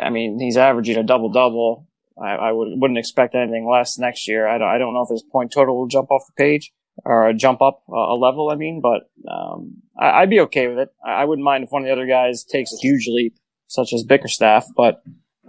I 0.00 0.10
mean, 0.10 0.38
he's 0.38 0.56
averaging 0.56 0.96
a 0.96 1.02
double 1.02 1.30
double. 1.30 1.88
I, 2.20 2.34
I 2.34 2.52
would, 2.52 2.68
wouldn't 2.76 2.98
expect 2.98 3.34
anything 3.34 3.68
less 3.68 3.98
next 3.98 4.28
year. 4.28 4.46
I 4.46 4.58
don't, 4.58 4.68
I 4.68 4.78
don't 4.78 4.94
know 4.94 5.02
if 5.02 5.10
his 5.10 5.22
point 5.22 5.52
total 5.52 5.76
will 5.76 5.88
jump 5.88 6.10
off 6.10 6.22
the 6.26 6.40
page 6.40 6.72
or 7.04 7.32
jump 7.32 7.62
up 7.62 7.82
a 7.88 8.14
level. 8.14 8.50
I 8.50 8.56
mean, 8.56 8.80
but 8.82 9.10
um, 9.30 9.82
I, 9.98 10.20
would 10.20 10.30
be 10.30 10.40
okay 10.40 10.68
with 10.68 10.78
it. 10.78 10.88
I, 11.04 11.22
I, 11.22 11.24
wouldn't 11.24 11.44
mind 11.44 11.64
if 11.64 11.70
one 11.70 11.82
of 11.82 11.86
the 11.86 11.92
other 11.92 12.06
guys 12.06 12.44
takes 12.44 12.72
a 12.72 12.80
huge 12.80 13.06
leap, 13.08 13.34
such 13.72 13.92
as 13.92 14.04
Bickerstaff, 14.04 14.66
but 14.76 15.02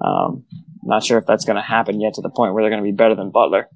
um, 0.04 0.46
not 0.82 1.04
sure 1.04 1.18
if 1.18 1.26
that's 1.26 1.46
going 1.46 1.58
to 1.58 1.62
happen 1.62 2.00
yet 2.00 2.14
to 2.16 2.22
the 2.22 2.30
point 2.30 2.54
where 2.54 2.64
they're 2.64 2.72
going 2.72 2.84
to 2.84 2.90
be 2.90 2.96
better 2.96 3.16
than 3.16 3.32
Butler. 3.32 3.70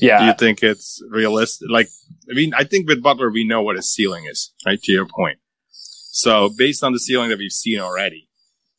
Yeah. 0.00 0.20
Do 0.20 0.24
you 0.26 0.34
think 0.34 0.62
it's 0.62 1.02
realistic? 1.10 1.68
Like, 1.68 1.88
I 2.30 2.34
mean, 2.34 2.54
I 2.54 2.64
think 2.64 2.88
with 2.88 3.02
Butler, 3.02 3.30
we 3.30 3.46
know 3.46 3.62
what 3.62 3.76
his 3.76 3.92
ceiling 3.92 4.26
is, 4.30 4.52
right? 4.64 4.80
To 4.80 4.92
your 4.92 5.06
point. 5.06 5.38
So 5.70 6.50
based 6.56 6.84
on 6.84 6.92
the 6.92 7.00
ceiling 7.00 7.30
that 7.30 7.38
we've 7.38 7.50
seen 7.50 7.80
already, 7.80 8.28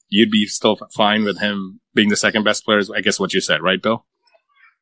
you'd 0.07 0.31
be 0.31 0.45
still 0.45 0.77
fine 0.95 1.25
with 1.25 1.39
him 1.39 1.81
being 1.93 2.09
the 2.09 2.15
second 2.15 2.43
best 2.43 2.63
player. 2.63 2.81
I 2.95 3.01
guess 3.01 3.19
what 3.19 3.33
you 3.33 3.41
said, 3.41 3.61
right, 3.61 3.81
Bill? 3.81 4.05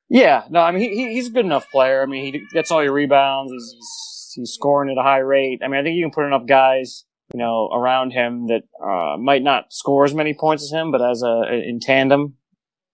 Yeah, 0.09 0.45
no, 0.49 0.61
I 0.61 0.71
mean 0.71 0.89
he, 0.89 1.13
he's 1.13 1.27
a 1.27 1.31
good 1.31 1.45
enough 1.45 1.69
player. 1.69 2.01
I 2.01 2.05
mean 2.05 2.33
he 2.33 2.43
gets 2.53 2.71
all 2.71 2.81
your 2.81 2.93
rebounds. 2.93 3.51
He's, 3.51 3.73
he's, 3.73 4.33
he's 4.35 4.51
scoring 4.51 4.89
at 4.89 4.99
a 4.99 5.03
high 5.03 5.19
rate. 5.19 5.59
I 5.63 5.67
mean 5.67 5.79
I 5.79 5.83
think 5.83 5.97
you 5.97 6.03
can 6.03 6.11
put 6.11 6.25
enough 6.25 6.45
guys 6.45 7.03
you 7.33 7.39
know 7.39 7.69
around 7.73 8.11
him 8.11 8.47
that 8.47 8.63
uh, 8.81 9.17
might 9.17 9.43
not 9.43 9.73
score 9.73 10.05
as 10.05 10.13
many 10.13 10.33
points 10.33 10.63
as 10.63 10.71
him, 10.71 10.91
but 10.91 11.01
as 11.01 11.21
a 11.23 11.43
in 11.51 11.79
tandem, 11.79 12.35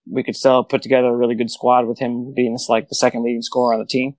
we 0.09 0.23
could 0.23 0.35
still 0.35 0.63
put 0.63 0.81
together 0.81 1.07
a 1.07 1.15
really 1.15 1.35
good 1.35 1.51
squad 1.51 1.87
with 1.87 1.99
him 1.99 2.33
being 2.33 2.53
this, 2.53 2.67
like 2.69 2.89
the 2.89 2.95
second 2.95 3.23
leading 3.23 3.41
scorer 3.41 3.73
on 3.73 3.79
the 3.79 3.85
team. 3.85 4.15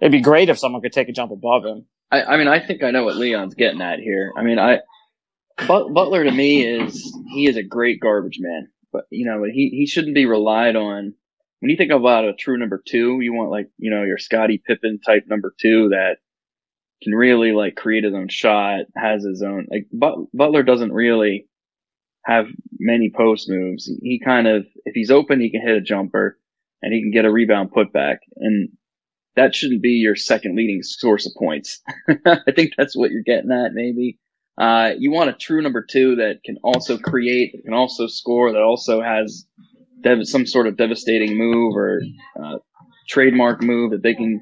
It'd 0.00 0.12
be 0.12 0.20
great 0.20 0.48
if 0.48 0.58
someone 0.58 0.82
could 0.82 0.92
take 0.92 1.08
a 1.08 1.12
jump 1.12 1.30
above 1.30 1.64
him. 1.64 1.86
I, 2.10 2.22
I 2.22 2.36
mean, 2.36 2.48
I 2.48 2.64
think 2.64 2.82
I 2.82 2.90
know 2.90 3.04
what 3.04 3.16
Leon's 3.16 3.54
getting 3.54 3.82
at 3.82 4.00
here. 4.00 4.32
I 4.36 4.42
mean, 4.42 4.58
I 4.58 4.80
but, 5.66 5.92
Butler 5.92 6.24
to 6.24 6.30
me 6.30 6.64
is 6.64 7.14
he 7.32 7.46
is 7.46 7.56
a 7.56 7.62
great 7.62 8.00
garbage 8.00 8.38
man, 8.40 8.68
but 8.92 9.04
you 9.10 9.26
know 9.26 9.44
he 9.44 9.70
he 9.70 9.86
shouldn't 9.86 10.14
be 10.14 10.26
relied 10.26 10.76
on. 10.76 11.14
When 11.60 11.70
you 11.70 11.76
think 11.76 11.92
about 11.92 12.24
a 12.24 12.32
true 12.32 12.56
number 12.56 12.82
two, 12.86 13.20
you 13.20 13.34
want 13.34 13.50
like 13.50 13.68
you 13.78 13.90
know 13.90 14.04
your 14.04 14.18
Scottie 14.18 14.62
Pippen 14.64 15.00
type 15.04 15.24
number 15.28 15.54
two 15.60 15.90
that 15.90 16.16
can 17.02 17.14
really 17.14 17.52
like 17.52 17.76
create 17.76 18.04
his 18.04 18.14
own 18.14 18.28
shot, 18.28 18.80
has 18.96 19.24
his 19.24 19.42
own 19.42 19.66
like 19.70 19.86
but, 19.92 20.16
Butler 20.34 20.62
doesn't 20.62 20.92
really 20.92 21.46
have 22.24 22.46
many 22.78 23.10
post 23.14 23.48
moves. 23.48 23.90
He 24.02 24.20
kind 24.24 24.46
of 24.46 24.66
if 24.84 24.94
he's 24.94 25.10
open, 25.10 25.40
he 25.40 25.50
can 25.50 25.62
hit 25.62 25.76
a 25.76 25.80
jumper 25.80 26.38
and 26.82 26.92
he 26.92 27.00
can 27.00 27.10
get 27.10 27.24
a 27.24 27.32
rebound 27.32 27.72
putback, 27.72 28.18
and 28.36 28.70
that 29.36 29.54
shouldn't 29.54 29.82
be 29.82 29.90
your 29.90 30.16
second 30.16 30.56
leading 30.56 30.82
source 30.82 31.26
of 31.26 31.32
points. 31.38 31.80
I 32.08 32.52
think 32.54 32.72
that's 32.76 32.96
what 32.96 33.10
you're 33.10 33.22
getting 33.22 33.50
at, 33.50 33.72
maybe. 33.72 34.18
Uh, 34.58 34.92
you 34.98 35.10
want 35.10 35.30
a 35.30 35.34
true 35.34 35.62
number 35.62 35.82
two 35.82 36.16
that 36.16 36.40
can 36.44 36.58
also 36.62 36.98
create, 36.98 37.52
that 37.52 37.64
can 37.64 37.72
also 37.72 38.06
score, 38.06 38.52
that 38.52 38.62
also 38.62 39.00
has 39.00 39.46
dev- 40.02 40.26
some 40.26 40.46
sort 40.46 40.66
of 40.66 40.76
devastating 40.76 41.38
move 41.38 41.76
or 41.76 42.02
uh, 42.42 42.58
trademark 43.08 43.62
move 43.62 43.92
that 43.92 44.02
they 44.02 44.14
can 44.14 44.40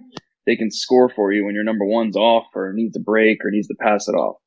they 0.48 0.56
can 0.56 0.70
score 0.70 1.10
for 1.10 1.30
you 1.30 1.44
when 1.44 1.54
your 1.54 1.62
number 1.62 1.84
one's 1.84 2.16
off 2.16 2.46
or 2.54 2.72
needs 2.72 2.96
a 2.96 3.00
break 3.00 3.44
or 3.44 3.50
needs 3.50 3.68
to 3.68 3.74
pass 3.78 4.08
it 4.08 4.12
off. 4.12 4.38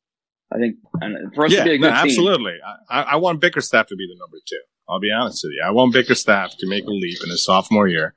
I 0.51 0.57
think 0.57 0.77
and 0.99 1.33
for 1.35 1.45
us 1.45 1.53
yeah, 1.53 1.59
to 1.59 1.69
be 1.69 1.75
a 1.75 1.77
no, 1.77 1.87
good 1.87 1.95
team, 1.95 2.09
absolutely. 2.09 2.55
I, 2.89 3.01
I 3.03 3.15
want 3.17 3.39
Bickerstaff 3.39 3.87
to 3.87 3.95
be 3.95 4.07
the 4.07 4.19
number 4.19 4.37
two. 4.45 4.59
I'll 4.89 4.99
be 4.99 5.11
honest 5.11 5.41
with 5.43 5.53
you. 5.53 5.63
I 5.65 5.69
want 5.71 5.93
Bickerstaff 5.93 6.57
to 6.57 6.67
make 6.67 6.83
a 6.85 6.89
leap 6.89 7.19
in 7.23 7.29
his 7.29 7.45
sophomore 7.45 7.87
year, 7.87 8.15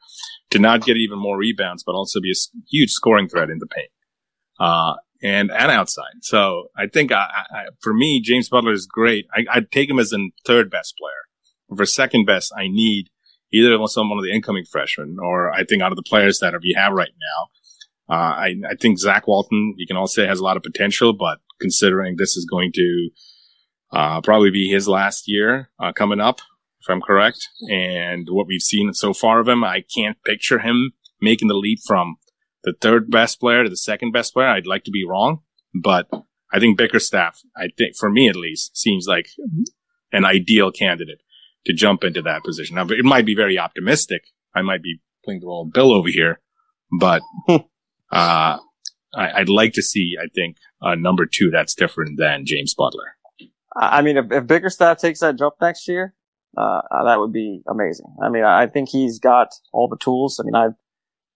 to 0.51 0.59
not 0.59 0.85
get 0.85 0.97
even 0.97 1.19
more 1.19 1.37
rebounds, 1.37 1.85
but 1.85 1.93
also 1.93 2.21
be 2.21 2.33
a 2.33 2.41
huge 2.71 2.91
scoring 2.91 3.29
threat 3.29 3.51
in 3.51 3.59
the 3.59 3.67
paint. 3.67 3.91
Uh, 4.59 4.95
and, 5.23 5.51
and 5.51 5.71
outside. 5.71 6.23
So 6.23 6.69
I 6.77 6.87
think 6.87 7.13
I, 7.13 7.27
I, 7.51 7.65
for 7.83 7.95
me, 7.95 8.21
James 8.21 8.49
Butler 8.49 8.73
is 8.73 8.87
great. 8.87 9.27
I, 9.33 9.45
I'd 9.53 9.71
take 9.71 9.91
him 9.91 9.99
as 9.99 10.13
a 10.13 10.19
third 10.45 10.71
best 10.71 10.97
player. 10.99 11.77
For 11.77 11.87
second 11.87 12.27
best, 12.27 12.53
I 12.57 12.69
need 12.69 13.09
either 13.53 13.77
someone 13.87 14.19
of 14.19 14.25
the 14.25 14.33
incoming 14.33 14.65
freshmen 14.65 15.17
or 15.21 15.51
I 15.51 15.65
think 15.65 15.83
out 15.83 15.93
of 15.93 15.97
the 15.97 16.03
players 16.03 16.39
that 16.41 16.55
we 16.63 16.75
have 16.77 16.93
right 16.93 17.09
now. 17.09 17.49
Uh, 18.09 18.13
I, 18.13 18.55
I 18.69 18.75
think 18.81 18.99
Zach 18.99 19.27
Walton, 19.27 19.75
you 19.77 19.87
can 19.87 19.97
all 19.97 20.07
say 20.07 20.27
has 20.27 20.41
a 20.41 20.45
lot 20.45 20.57
of 20.57 20.63
potential, 20.63 21.13
but 21.13 21.39
considering 21.61 22.17
this 22.17 22.37
is 22.37 22.47
going 22.51 22.73
to, 22.75 23.11
uh, 23.93 24.21
probably 24.21 24.51
be 24.51 24.69
his 24.69 24.89
last 24.89 25.25
year, 25.27 25.71
uh, 25.81 25.93
coming 25.93 26.21
up, 26.21 26.41
if 26.81 26.91
I'm 26.91 27.01
correct. 27.01 27.49
And 27.71 28.29
what 28.31 28.47
we've 28.47 28.61
seen 28.61 28.93
so 28.93 29.15
far 29.15 29.41
of 29.41 29.49
him, 29.49 29.65
I 29.65 29.85
can't 29.95 30.23
picture 30.25 30.59
him 30.59 30.93
making 31.21 31.49
the 31.49 31.55
leap 31.55 31.79
from 31.87 32.17
the 32.65 32.75
third 32.81 33.11
best 33.11 33.41
player 33.41 33.65
to 33.65 33.71
the 33.71 33.77
second 33.77 34.13
best 34.13 34.35
player. 34.35 34.49
I'd 34.49 34.67
like 34.67 34.85
to 34.85 34.91
be 34.91 35.05
wrong, 35.05 35.41
but 35.75 36.09
I 36.53 36.61
think 36.61 36.79
Bickerstaff, 36.79 37.41
I 37.57 37.69
think 37.77 37.97
for 37.97 38.11
me 38.11 38.29
at 38.29 38.37
least, 38.37 38.77
seems 38.77 39.07
like 39.09 39.27
an 40.13 40.25
ideal 40.25 40.71
candidate 40.71 41.21
to 41.67 41.73
jump 41.73 42.05
into 42.05 42.23
that 42.23 42.45
position. 42.45 42.77
Now, 42.77 42.87
it 42.89 43.05
might 43.05 43.27
be 43.27 43.35
very 43.35 43.59
optimistic. 43.59 44.23
I 44.55 44.63
might 44.63 44.83
be 44.83 45.01
playing 45.25 45.41
the 45.41 45.47
role 45.47 45.63
of 45.67 45.73
Bill 45.73 45.93
over 45.93 46.09
here, 46.09 46.41
but, 46.99 47.23
uh, 48.15 48.59
I, 49.15 49.31
I'd 49.41 49.49
like 49.49 49.73
to 49.75 49.83
see, 49.83 50.15
I 50.23 50.29
think, 50.35 50.57
a 50.81 50.97
number 50.97 51.27
two 51.27 51.51
that's 51.51 51.75
different 51.75 52.19
than 52.19 52.45
James 52.47 52.75
Butler. 52.75 53.17
I 53.77 53.99
I 53.99 54.03
mean, 54.03 54.17
if, 54.17 54.27
if 54.31 54.47
Bickerstaff 54.47 54.99
takes 54.99 55.21
that 55.21 55.39
jump 55.39 55.55
next 55.61 55.89
year, 55.89 56.15
uh, 56.57 56.81
that 57.05 57.19
would 57.19 57.33
be 57.33 57.63
amazing. 57.69 58.07
I 58.23 58.29
mean, 58.29 58.45
I 58.45 58.67
think 58.67 58.89
he's 58.89 59.19
got 59.19 59.49
all 59.73 59.89
the 59.89 59.97
tools. 59.97 60.39
I 60.41 60.45
mean, 60.45 60.55
I've 60.55 60.75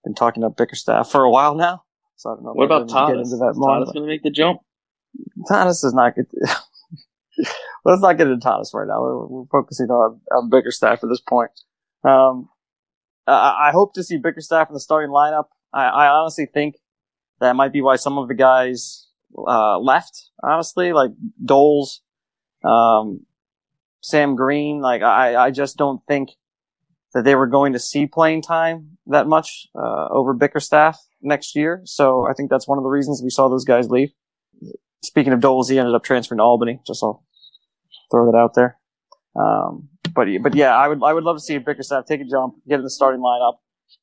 been 0.04 0.14
talking 0.14 0.42
to 0.42 0.50
Bickerstaff 0.50 1.10
for 1.10 1.24
a 1.24 1.30
while 1.30 1.54
now, 1.54 1.82
so 2.16 2.30
I 2.30 2.34
don't 2.34 2.44
know. 2.44 2.52
what 2.52 2.64
if 2.64 2.70
we're 2.70 2.76
about 2.76 2.88
gonna 2.88 3.00
Thomas? 3.00 3.28
Get 3.28 3.34
into 3.34 3.44
that 3.44 3.50
Is 3.50 3.58
more, 3.58 3.74
Thomas 3.74 3.90
going 3.92 4.04
to 4.04 4.08
make 4.08 4.22
the 4.22 4.30
jump? 4.30 4.60
Thomas 5.48 5.82
is 5.82 5.94
not 5.94 6.14
good. 6.14 6.26
Let's 7.84 8.02
not 8.02 8.18
get 8.18 8.26
into 8.26 8.40
Thomas 8.40 8.72
right 8.74 8.86
now. 8.86 9.00
We're, 9.00 9.26
we're 9.26 9.46
focusing 9.46 9.86
on, 9.86 10.20
on 10.30 10.50
Bickerstaff 10.50 11.02
at 11.02 11.08
this 11.08 11.20
point. 11.20 11.50
Um, 12.04 12.48
I, 13.26 13.68
I 13.68 13.70
hope 13.72 13.94
to 13.94 14.02
see 14.02 14.18
Bickerstaff 14.18 14.68
in 14.68 14.74
the 14.74 14.80
starting 14.80 15.10
lineup. 15.10 15.46
I, 15.72 15.84
I 15.84 16.08
honestly 16.08 16.46
think 16.52 16.76
that 17.40 17.56
might 17.56 17.72
be 17.72 17.80
why 17.80 17.96
some 17.96 18.18
of 18.18 18.28
the 18.28 18.34
guys 18.34 19.06
uh, 19.36 19.78
left. 19.78 20.30
Honestly, 20.42 20.92
like 20.92 21.10
Doles, 21.44 22.00
um, 22.64 23.26
Sam 24.00 24.36
Green. 24.36 24.80
Like 24.80 25.02
I, 25.02 25.36
I 25.36 25.50
just 25.50 25.76
don't 25.76 26.02
think 26.06 26.30
that 27.14 27.24
they 27.24 27.34
were 27.34 27.46
going 27.46 27.72
to 27.72 27.78
see 27.78 28.06
playing 28.06 28.42
time 28.42 28.98
that 29.06 29.26
much 29.26 29.66
uh, 29.74 30.08
over 30.10 30.34
Bickerstaff 30.34 30.98
next 31.22 31.56
year. 31.56 31.82
So 31.84 32.26
I 32.28 32.34
think 32.34 32.50
that's 32.50 32.68
one 32.68 32.78
of 32.78 32.84
the 32.84 32.90
reasons 32.90 33.22
we 33.22 33.30
saw 33.30 33.48
those 33.48 33.64
guys 33.64 33.90
leave. 33.90 34.10
Speaking 35.02 35.32
of 35.32 35.40
Doles, 35.40 35.70
he 35.70 35.78
ended 35.78 35.94
up 35.94 36.04
transferring 36.04 36.38
to 36.38 36.42
Albany. 36.42 36.80
Just 36.86 37.02
I'll 37.02 37.24
throw 38.10 38.30
that 38.30 38.36
out 38.36 38.54
there. 38.54 38.78
Um, 39.36 39.88
but 40.14 40.28
but 40.42 40.54
yeah, 40.54 40.76
I 40.76 40.88
would 40.88 41.02
I 41.02 41.12
would 41.12 41.24
love 41.24 41.36
to 41.36 41.42
see 41.42 41.56
Bickerstaff 41.58 42.06
take 42.06 42.20
a 42.20 42.24
jump, 42.24 42.54
get 42.68 42.78
in 42.78 42.82
the 42.82 42.90
starting 42.90 43.20
lineup, 43.20 43.58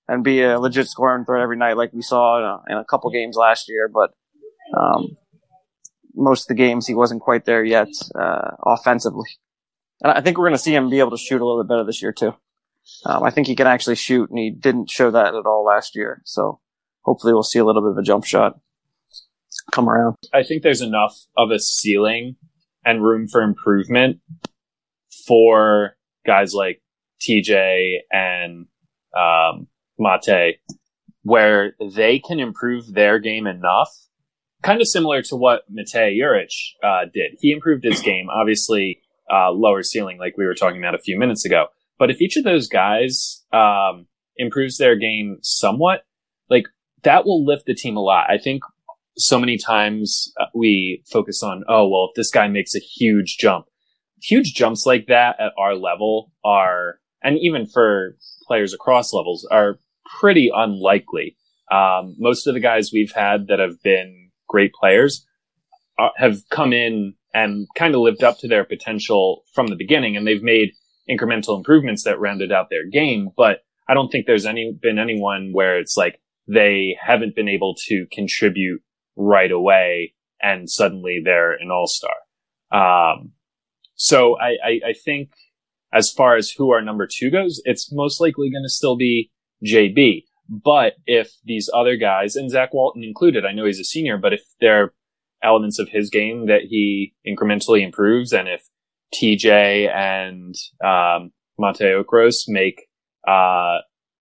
and 0.07 0.23
be 0.23 0.41
a 0.41 0.59
legit 0.59 0.87
scoring 0.87 1.25
threat 1.25 1.41
every 1.41 1.57
night, 1.57 1.77
like 1.77 1.93
we 1.93 2.01
saw 2.01 2.37
in 2.37 2.43
a, 2.43 2.73
in 2.73 2.77
a 2.77 2.85
couple 2.85 3.09
games 3.09 3.35
last 3.35 3.67
year. 3.69 3.89
But 3.91 4.11
um, 4.77 5.17
most 6.15 6.43
of 6.43 6.47
the 6.47 6.61
games 6.61 6.87
he 6.87 6.93
wasn't 6.93 7.21
quite 7.21 7.45
there 7.45 7.63
yet 7.63 7.89
uh, 8.13 8.51
offensively. 8.65 9.29
And 10.01 10.11
I 10.11 10.21
think 10.21 10.37
we're 10.37 10.45
going 10.45 10.57
to 10.57 10.63
see 10.63 10.75
him 10.75 10.89
be 10.89 10.99
able 10.99 11.11
to 11.11 11.17
shoot 11.17 11.41
a 11.41 11.45
little 11.45 11.63
bit 11.63 11.69
better 11.69 11.83
this 11.83 12.01
year 12.01 12.11
too. 12.11 12.33
Um, 13.05 13.23
I 13.23 13.31
think 13.31 13.47
he 13.47 13.55
can 13.55 13.67
actually 13.67 13.95
shoot, 13.95 14.29
and 14.29 14.37
he 14.37 14.51
didn't 14.51 14.91
show 14.91 15.09
that 15.09 15.33
at 15.33 15.45
all 15.45 15.63
last 15.63 15.95
year. 15.95 16.21
So 16.25 16.59
hopefully 17.01 17.33
we'll 17.33 17.43
see 17.43 17.59
a 17.59 17.65
little 17.65 17.81
bit 17.81 17.91
of 17.91 17.97
a 17.97 18.03
jump 18.03 18.25
shot 18.25 18.59
come 19.71 19.89
around. 19.89 20.15
I 20.33 20.43
think 20.43 20.63
there's 20.63 20.81
enough 20.81 21.17
of 21.37 21.49
a 21.51 21.59
ceiling 21.59 22.35
and 22.83 23.03
room 23.03 23.27
for 23.27 23.41
improvement 23.41 24.19
for 25.25 25.97
guys 26.25 26.53
like 26.53 26.81
TJ 27.21 27.99
and 28.11 28.67
um, 29.17 29.67
Mate, 29.97 30.57
where 31.23 31.75
they 31.95 32.19
can 32.19 32.39
improve 32.39 32.93
their 32.93 33.19
game 33.19 33.47
enough, 33.47 33.89
kind 34.61 34.81
of 34.81 34.87
similar 34.87 35.21
to 35.23 35.35
what 35.35 35.63
Mate 35.69 35.87
Juric 35.93 36.53
uh, 36.83 37.05
did. 37.13 37.37
He 37.39 37.51
improved 37.51 37.83
his 37.83 38.01
game, 38.01 38.27
obviously 38.29 39.01
uh, 39.31 39.51
lower 39.51 39.83
ceiling, 39.83 40.17
like 40.17 40.37
we 40.37 40.45
were 40.45 40.55
talking 40.55 40.79
about 40.79 40.95
a 40.95 40.99
few 40.99 41.17
minutes 41.17 41.45
ago. 41.45 41.67
But 41.97 42.11
if 42.11 42.21
each 42.21 42.37
of 42.37 42.43
those 42.43 42.67
guys 42.67 43.43
um, 43.53 44.07
improves 44.37 44.77
their 44.77 44.95
game 44.95 45.37
somewhat, 45.41 46.05
like 46.49 46.65
that 47.03 47.25
will 47.25 47.45
lift 47.45 47.65
the 47.65 47.73
team 47.73 47.95
a 47.95 48.01
lot. 48.01 48.29
I 48.29 48.37
think 48.37 48.63
so 49.17 49.39
many 49.39 49.57
times 49.57 50.31
uh, 50.39 50.45
we 50.53 51.03
focus 51.09 51.41
on, 51.41 51.63
oh, 51.69 51.87
well, 51.87 52.09
if 52.09 52.15
this 52.15 52.31
guy 52.31 52.47
makes 52.47 52.75
a 52.75 52.79
huge 52.79 53.37
jump, 53.39 53.65
huge 54.21 54.53
jumps 54.53 54.85
like 54.85 55.07
that 55.07 55.39
at 55.39 55.53
our 55.57 55.75
level 55.75 56.31
are, 56.43 56.99
and 57.23 57.37
even 57.39 57.65
for 57.65 58.17
players 58.45 58.73
across 58.73 59.13
levels, 59.13 59.47
are 59.49 59.79
pretty 60.19 60.51
unlikely. 60.53 61.37
Um, 61.71 62.15
most 62.19 62.47
of 62.47 62.53
the 62.53 62.59
guys 62.59 62.91
we've 62.93 63.11
had 63.11 63.47
that 63.47 63.59
have 63.59 63.81
been 63.83 64.29
great 64.47 64.73
players 64.73 65.25
uh, 65.97 66.09
have 66.17 66.37
come 66.49 66.73
in 66.73 67.15
and 67.33 67.67
kind 67.75 67.95
of 67.95 68.01
lived 68.01 68.23
up 68.23 68.39
to 68.39 68.47
their 68.47 68.63
potential 68.63 69.43
from 69.53 69.67
the 69.67 69.75
beginning, 69.75 70.15
and 70.15 70.25
they've 70.25 70.43
made 70.43 70.71
incremental 71.09 71.57
improvements 71.57 72.03
that 72.03 72.19
rounded 72.19 72.51
out 72.51 72.67
their 72.69 72.87
game. 72.87 73.29
But 73.35 73.59
I 73.87 73.93
don't 73.93 74.09
think 74.09 74.25
there's 74.25 74.45
any 74.45 74.77
been 74.81 74.99
anyone 74.99 75.51
where 75.53 75.79
it's 75.79 75.97
like 75.97 76.21
they 76.47 76.97
haven't 77.03 77.35
been 77.35 77.49
able 77.49 77.75
to 77.87 78.05
contribute 78.11 78.81
right 79.15 79.51
away 79.51 80.13
and 80.41 80.69
suddenly 80.69 81.21
they're 81.23 81.53
an 81.53 81.71
all-star. 81.71 82.11
Um, 82.71 83.31
so 83.95 84.37
I, 84.39 84.49
I, 84.63 84.79
I 84.89 84.93
think 84.93 85.29
as 85.93 86.11
far 86.11 86.35
as 86.35 86.51
who 86.51 86.71
our 86.71 86.81
number 86.81 87.07
two 87.11 87.31
goes, 87.31 87.61
it's 87.65 87.91
most 87.91 88.19
likely 88.19 88.51
going 88.51 88.63
to 88.63 88.69
still 88.69 88.97
be 88.97 89.31
JB. 89.63 90.23
But 90.47 90.93
if 91.05 91.31
these 91.43 91.69
other 91.73 91.97
guys, 91.97 92.35
and 92.35 92.51
Zach 92.51 92.73
Walton 92.73 93.03
included, 93.03 93.45
I 93.45 93.51
know 93.51 93.65
he's 93.65 93.79
a 93.79 93.83
senior, 93.83 94.17
but 94.17 94.33
if 94.33 94.41
there 94.61 94.83
are 94.83 94.93
elements 95.43 95.79
of 95.79 95.89
his 95.89 96.09
game 96.09 96.47
that 96.47 96.61
he 96.69 97.13
incrementally 97.27 97.83
improves, 97.83 98.31
and 98.31 98.47
if 98.47 98.67
TJ 99.13 99.89
and 99.93 100.55
um, 100.83 101.31
Mate 101.57 101.81
Okros 101.81 102.43
make 102.47 102.87
uh, 103.27 103.79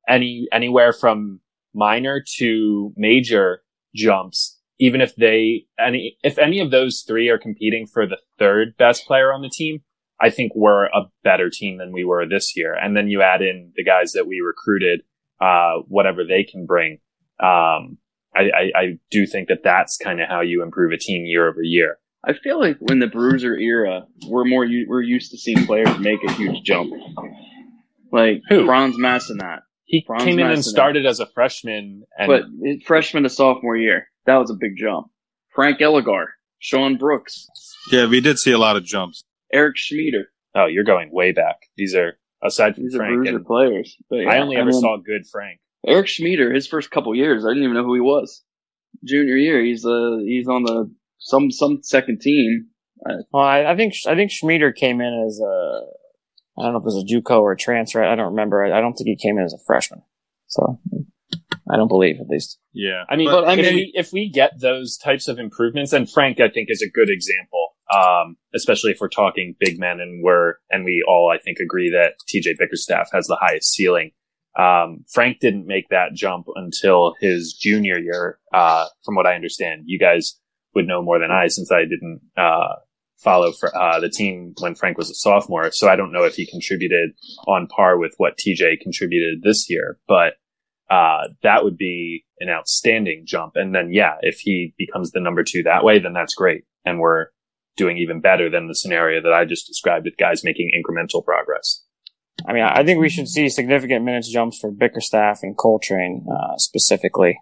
any 0.09 0.49
anywhere 0.53 0.93
from 0.93 1.41
minor 1.75 2.23
to 2.39 2.93
major 2.97 3.63
jumps, 3.95 4.59
even 4.79 5.01
if 5.01 5.15
they 5.17 5.67
any 5.79 6.17
if 6.23 6.39
any 6.39 6.61
of 6.61 6.71
those 6.71 7.05
three 7.07 7.29
are 7.29 7.39
competing 7.39 7.87
for 7.87 8.07
the 8.07 8.19
third 8.39 8.77
best 8.77 9.07
player 9.07 9.33
on 9.33 9.43
the 9.43 9.51
team, 9.51 9.83
I 10.21 10.31
think 10.31 10.53
we're 10.55 10.87
a 10.87 11.11
better 11.23 11.51
team 11.51 11.79
than 11.79 11.93
we 11.93 12.05
were 12.05 12.27
this 12.27 12.57
year. 12.57 12.75
And 12.75 12.97
then 12.97 13.09
you 13.09 13.23
add 13.23 13.43
in 13.43 13.73
the 13.77 13.85
guys 13.85 14.13
that 14.13 14.27
we 14.27 14.41
recruited, 14.41 15.03
uh, 15.45 15.83
whatever 15.89 16.25
they 16.25 16.45
can 16.45 16.67
bring. 16.67 16.99
Um, 17.41 17.99
I, 18.37 18.43
I, 18.43 18.71
I 18.83 18.85
do 19.11 19.27
think 19.27 19.49
that 19.49 19.63
that's 19.63 19.97
kind 19.97 20.21
of 20.21 20.29
how 20.29 20.41
you 20.41 20.63
improve 20.63 20.93
a 20.93 20.97
team 20.99 21.25
year 21.27 21.49
over 21.49 21.63
year. 21.63 21.99
I 22.27 22.33
feel 22.33 22.59
like 22.59 22.79
when 22.81 22.99
the 23.01 23.07
Bruiser 23.07 23.57
era, 23.57 24.07
we're 24.27 24.45
more 24.47 24.67
we're 24.89 25.03
used 25.03 25.31
to 25.33 25.39
seeing 25.39 25.67
players 25.67 25.99
make 25.99 26.21
a 26.27 26.33
huge 26.33 26.63
jump. 26.65 26.91
Like 28.13 28.43
Who? 28.49 28.65
Frantz 28.67 28.97
Massenat. 28.97 29.61
He 29.85 30.03
Frantz 30.07 30.25
came 30.25 30.39
in 30.39 30.47
and 30.51 30.65
started 30.65 31.05
as 31.07 31.21
a 31.21 31.27
freshman, 31.27 32.05
and 32.19 32.27
But 32.29 32.45
it- 32.63 32.85
freshman 32.87 33.25
to 33.25 33.29
sophomore 33.29 33.77
year, 33.77 34.09
that 34.27 34.37
was 34.37 34.51
a 34.51 34.55
big 34.55 34.77
jump. 34.79 35.09
Frank 35.55 35.81
Elegar, 35.81 36.27
Sean 36.59 36.97
Brooks, 36.97 37.47
Yeah, 37.93 38.07
we 38.07 38.21
did 38.21 38.39
see 38.39 38.53
a 38.53 38.59
lot 38.59 38.77
of 38.77 38.85
jumps. 38.85 39.23
Eric 39.53 39.77
Schmieder. 39.77 40.25
oh, 40.55 40.67
you're 40.67 40.85
going 40.85 41.11
way 41.13 41.33
back. 41.33 41.57
These 41.77 41.95
are 41.95 42.19
aside 42.45 42.75
from 42.75 42.85
These 42.85 42.95
are 42.95 42.99
Frank. 42.99 43.15
bruiser 43.17 43.37
and 43.37 43.47
players. 43.47 43.97
But 44.11 44.17
yeah, 44.17 44.31
I 44.31 44.39
only 44.39 44.57
ever 44.57 44.71
mean, 44.71 44.81
saw 44.81 44.97
good 44.99 45.27
Frank. 45.31 45.61
Eric 45.87 46.07
Schmieder. 46.09 46.53
His 46.53 46.67
first 46.67 46.91
couple 46.91 47.15
years, 47.15 47.45
I 47.45 47.49
didn't 47.51 47.65
even 47.65 47.75
know 47.75 47.85
who 47.85 47.95
he 47.95 48.01
was. 48.01 48.43
Junior 49.05 49.37
year, 49.37 49.63
he's 49.63 49.85
uh 49.85 50.19
he's 50.25 50.49
on 50.49 50.63
the 50.65 50.91
some 51.19 51.51
some 51.51 51.81
second 51.83 52.21
team. 52.21 52.67
Well, 53.33 53.43
I, 53.43 53.65
I 53.73 53.77
think 53.77 53.95
I 54.07 54.15
think 54.15 54.31
Schmieder 54.31 54.73
came 54.73 55.01
in 55.01 55.25
as 55.27 55.41
a 55.41 55.81
I 56.59 56.63
don't 56.63 56.73
know 56.73 56.79
if 56.79 56.83
it 56.83 56.95
was 56.95 57.05
a 57.05 57.13
JUCO 57.13 57.41
or 57.41 57.53
a 57.53 57.57
transfer. 57.57 58.03
I 58.05 58.15
don't 58.15 58.31
remember. 58.31 58.65
I 58.65 58.81
don't 58.81 58.95
think 58.95 59.09
he 59.09 59.17
came 59.17 59.37
in 59.39 59.45
as 59.45 59.53
a 59.53 59.59
freshman. 59.67 60.03
So 60.47 60.79
I 61.71 61.77
don't 61.77 61.89
believe 61.89 62.17
at 62.21 62.29
least. 62.29 62.59
Yeah, 62.73 63.03
I 63.09 63.17
mean, 63.17 63.29
But, 63.29 63.45
I 63.45 63.53
if 63.55 63.59
mean- 63.59 63.75
we 63.75 63.93
if 63.95 64.13
we 64.13 64.31
get 64.31 64.61
those 64.61 64.97
types 64.97 65.27
of 65.29 65.39
improvements, 65.39 65.93
and 65.93 66.09
Frank, 66.11 66.39
I 66.41 66.49
think, 66.49 66.69
is 66.71 66.81
a 66.83 66.89
good 66.89 67.11
example, 67.11 67.74
um, 67.95 68.37
especially 68.55 68.91
if 68.91 68.99
we're 69.01 69.09
talking 69.09 69.55
big 69.59 69.79
men, 69.79 70.01
and 70.01 70.23
we're 70.23 70.55
and 70.71 70.85
we 70.85 71.05
all, 71.07 71.33
I 71.33 71.39
think, 71.39 71.59
agree 71.59 71.91
that 71.91 72.15
TJ 72.29 72.59
Bickerstaff 72.59 73.11
has 73.13 73.27
the 73.27 73.39
highest 73.41 73.73
ceiling. 73.73 74.11
Um, 74.59 75.05
Frank 75.13 75.41
didn't 75.41 75.67
make 75.67 75.89
that 75.91 76.15
jump 76.15 76.47
until 76.55 77.15
his 77.21 77.53
junior 77.53 77.99
year, 77.99 78.39
uh, 78.53 78.87
from 79.05 79.17
what 79.17 79.27
I 79.27 79.35
understand. 79.35 79.83
You 79.87 79.99
guys 79.99 80.39
would 80.75 80.87
know 80.87 81.03
more 81.03 81.19
than 81.19 81.31
I, 81.31 81.49
since 81.49 81.73
I 81.73 81.83
didn't 81.83 82.21
uh, 82.37 82.75
follow 83.19 83.53
for, 83.53 83.77
uh, 83.77 83.99
the 84.01 84.09
team 84.09 84.55
when 84.61 84.75
Frank 84.75 84.99
was 84.99 85.11
a 85.11 85.15
sophomore. 85.15 85.71
So 85.73 85.89
I 85.89 85.97
don't 85.97 86.13
know 86.13 86.25
if 86.25 86.35
he 86.35 86.47
contributed 86.47 87.11
on 87.49 87.67
par 87.67 87.99
with 87.99 88.15
what 88.19 88.39
TJ 88.39 88.81
contributed 88.81 89.43
this 89.43 89.69
year, 89.69 89.99
but 90.07 90.35
uh, 90.91 91.29
that 91.43 91.65
would 91.65 91.77
be 91.77 92.25
an 92.41 92.51
outstanding 92.51 93.25
jump. 93.27 93.53
And 93.57 93.75
then, 93.75 93.93
yeah, 93.93 94.17
if 94.21 94.39
he 94.41 94.75
becomes 94.77 95.11
the 95.11 95.21
number 95.21 95.43
two 95.43 95.63
that 95.65 95.85
way, 95.85 95.99
then 95.99 96.13
that's 96.13 96.35
great. 96.35 96.65
And 96.85 97.01
we're 97.01 97.29
doing 97.77 97.99
even 97.99 98.21
better 98.21 98.51
than 98.51 98.69
the 98.69 98.75
scenario 98.75 99.21
that 99.23 99.33
I 99.33 99.45
just 99.45 99.67
described 99.67 100.05
with 100.05 100.17
guys 100.17 100.45
making 100.45 100.71
incremental 100.75 101.25
progress. 101.25 101.85
I 102.47 102.53
mean, 102.53 102.63
I 102.63 102.85
think 102.85 103.01
we 103.01 103.09
should 103.09 103.29
see 103.29 103.49
significant 103.49 104.05
minutes 104.05 104.31
jumps 104.31 104.59
for 104.59 104.71
Bickerstaff 104.71 105.41
and 105.43 105.57
Coletrane 105.57 106.25
uh, 106.31 106.57
specifically. 106.57 107.39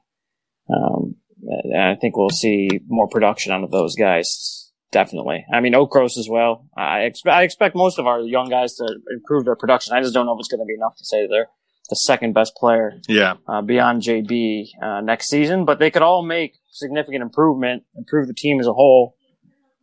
Um, 0.69 1.17
and 1.43 1.83
I 1.83 1.97
think 1.97 2.17
we'll 2.17 2.31
see 2.31 2.69
more 2.87 3.09
production 3.09 3.53
out 3.53 3.65
of 3.65 3.71
those 3.71 3.97
guys. 3.97 4.71
Definitely. 4.93 5.47
I 5.53 5.61
mean, 5.61 5.73
Okros 5.73 6.19
as 6.19 6.29
well. 6.31 6.67
I 6.77 7.01
expect 7.01 7.35
I 7.35 7.43
expect 7.45 7.75
most 7.75 7.99
of 7.99 8.07
our 8.07 8.21
young 8.21 8.51
guys 8.51 8.75
to 8.75 8.97
improve 9.11 9.47
their 9.47 9.57
production. 9.57 9.95
I 9.95 10.03
just 10.03 10.13
don't 10.13 10.27
know 10.27 10.35
if 10.35 10.41
it's 10.41 10.49
going 10.49 10.61
to 10.61 10.67
be 10.67 10.75
enough 10.75 10.97
to 10.99 11.05
say 11.05 11.27
they're 11.27 11.49
the 11.89 11.97
second 11.97 12.35
best 12.35 12.55
player 12.57 13.01
yeah, 13.09 13.35
uh, 13.49 13.63
beyond 13.63 14.03
JB 14.03 14.67
uh, 14.83 15.01
next 15.01 15.29
season, 15.29 15.65
but 15.65 15.79
they 15.79 15.91
could 15.91 16.03
all 16.03 16.23
make 16.23 16.55
significant 16.71 17.23
improvement, 17.23 17.85
improve 17.97 18.29
the 18.29 18.35
team 18.35 18.61
as 18.61 18.67
a 18.67 18.73
whole, 18.73 19.17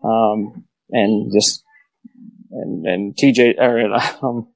um, 0.03 0.65
and 0.89 1.32
just 1.32 1.63
and 2.51 2.86
and 2.86 3.15
TJ 3.15 3.60
or 3.60 3.94
um, 4.25 4.48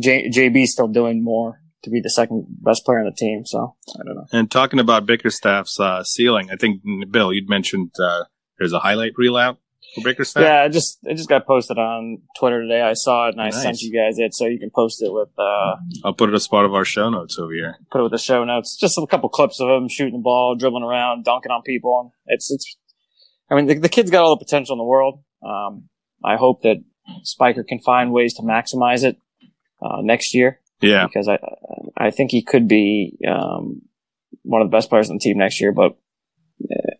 J, 0.00 0.28
JB 0.28 0.66
still 0.66 0.88
doing 0.88 1.22
more 1.22 1.60
to 1.84 1.90
be 1.90 2.00
the 2.00 2.10
second 2.10 2.46
best 2.48 2.84
player 2.84 2.98
on 2.98 3.04
the 3.04 3.12
team. 3.12 3.44
So 3.44 3.76
I 3.94 4.04
don't 4.04 4.16
know. 4.16 4.26
and 4.32 4.50
talking 4.50 4.80
about 4.80 5.06
Bickerstaff's 5.06 5.78
uh, 5.78 6.02
ceiling, 6.02 6.50
I 6.50 6.56
think 6.56 6.82
Bill, 7.10 7.32
you'd 7.32 7.48
mentioned 7.48 7.92
uh, 8.02 8.24
there's 8.58 8.72
a 8.72 8.80
highlight 8.80 9.12
reel 9.16 9.36
out 9.36 9.58
for 9.94 10.02
Bickerstaff. 10.02 10.42
Yeah, 10.42 10.64
it 10.64 10.70
just 10.70 10.98
it 11.04 11.14
just 11.14 11.28
got 11.28 11.46
posted 11.46 11.78
on 11.78 12.22
Twitter 12.38 12.62
today. 12.62 12.82
I 12.82 12.94
saw 12.94 13.28
it 13.28 13.34
and 13.34 13.40
I 13.40 13.50
sent 13.50 13.82
you 13.82 13.92
guys 13.92 14.18
it, 14.18 14.34
so 14.34 14.46
you 14.46 14.58
can 14.58 14.70
post 14.74 15.02
it 15.02 15.12
with 15.12 15.28
uh, 15.38 15.76
I'll 16.04 16.14
put 16.14 16.30
it 16.30 16.34
as 16.34 16.48
part 16.48 16.66
of 16.66 16.74
our 16.74 16.84
show 16.84 17.10
notes 17.10 17.38
over 17.38 17.52
here. 17.52 17.76
put 17.92 18.00
it 18.00 18.04
with 18.04 18.12
the 18.12 18.18
show 18.18 18.44
notes. 18.44 18.76
Just 18.76 18.98
a 18.98 19.06
couple 19.06 19.28
clips 19.28 19.60
of 19.60 19.68
him 19.68 19.88
shooting 19.88 20.14
the 20.14 20.22
ball, 20.22 20.56
dribbling 20.56 20.82
around, 20.82 21.24
dunking 21.24 21.52
on 21.52 21.62
people. 21.62 22.00
And 22.00 22.10
it's 22.34 22.50
it's. 22.50 22.76
I 23.50 23.54
mean, 23.54 23.66
the, 23.66 23.74
the 23.74 23.88
kid's 23.88 24.10
got 24.10 24.24
all 24.24 24.36
the 24.36 24.44
potential 24.44 24.74
in 24.74 24.78
the 24.78 24.84
world. 24.84 25.22
Um, 25.44 25.88
I 26.24 26.36
hope 26.36 26.62
that 26.62 26.82
Spiker 27.22 27.64
can 27.64 27.78
find 27.80 28.12
ways 28.12 28.34
to 28.34 28.42
maximize 28.42 29.04
it 29.04 29.18
uh, 29.82 30.00
next 30.00 30.34
year 30.34 30.60
Yeah, 30.80 31.06
because 31.06 31.28
I 31.28 31.38
I 31.96 32.10
think 32.10 32.30
he 32.30 32.42
could 32.42 32.66
be 32.66 33.18
um, 33.28 33.82
one 34.42 34.62
of 34.62 34.68
the 34.70 34.76
best 34.76 34.88
players 34.88 35.10
on 35.10 35.16
the 35.16 35.20
team 35.20 35.38
next 35.38 35.60
year. 35.60 35.72
But 35.72 35.96
uh, 36.64 36.94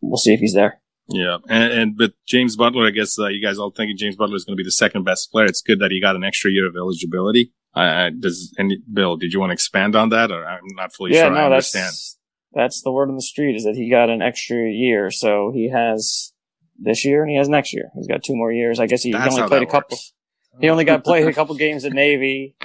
we'll 0.00 0.16
see 0.16 0.32
if 0.32 0.40
he's 0.40 0.54
there. 0.54 0.80
yeah, 1.08 1.38
and, 1.48 1.72
and 1.72 1.96
but 1.96 2.12
James 2.26 2.56
Butler, 2.56 2.86
I 2.86 2.90
guess 2.90 3.18
uh, 3.18 3.28
you 3.28 3.44
guys 3.44 3.58
all 3.58 3.70
thinking 3.70 3.96
James 3.96 4.16
Butler 4.16 4.36
is 4.36 4.44
going 4.44 4.56
to 4.56 4.62
be 4.62 4.66
the 4.66 4.72
second 4.72 5.04
best 5.04 5.32
player. 5.32 5.46
It's 5.46 5.62
good 5.62 5.80
that 5.80 5.90
he 5.90 6.00
got 6.00 6.16
an 6.16 6.24
extra 6.24 6.50
year 6.50 6.68
of 6.68 6.76
eligibility. 6.76 7.52
Uh, 7.74 8.10
does 8.18 8.54
any 8.58 8.78
Bill? 8.90 9.16
Did 9.16 9.32
you 9.32 9.40
want 9.40 9.50
to 9.50 9.54
expand 9.54 9.96
on 9.96 10.10
that, 10.10 10.30
or 10.30 10.46
I'm 10.46 10.60
not 10.76 10.94
fully 10.94 11.12
yeah, 11.12 11.24
sure 11.24 11.30
no, 11.30 11.46
I 11.46 11.48
that's 11.50 11.74
understand. 11.74 11.94
That's 12.56 12.82
the 12.82 12.90
word 12.90 13.10
on 13.10 13.16
the 13.16 13.22
street 13.22 13.54
is 13.54 13.64
that 13.64 13.76
he 13.76 13.90
got 13.90 14.08
an 14.08 14.22
extra 14.22 14.56
year. 14.56 15.10
So 15.10 15.52
he 15.54 15.70
has 15.70 16.32
this 16.78 17.04
year 17.04 17.22
and 17.22 17.30
he 17.30 17.36
has 17.36 17.48
next 17.48 17.74
year. 17.74 17.90
He's 17.94 18.06
got 18.06 18.24
two 18.24 18.34
more 18.34 18.50
years. 18.50 18.80
I 18.80 18.86
guess 18.86 19.02
he, 19.02 19.10
he 19.10 19.16
only 19.16 19.42
played 19.42 19.62
a 19.62 19.66
couple. 19.66 19.96
works. 19.96 20.12
He 20.60 20.70
only 20.70 20.84
got 20.84 21.04
played 21.04 21.26
a 21.26 21.34
couple 21.34 21.54
games 21.54 21.84
at 21.84 21.92
Navy. 21.92 22.56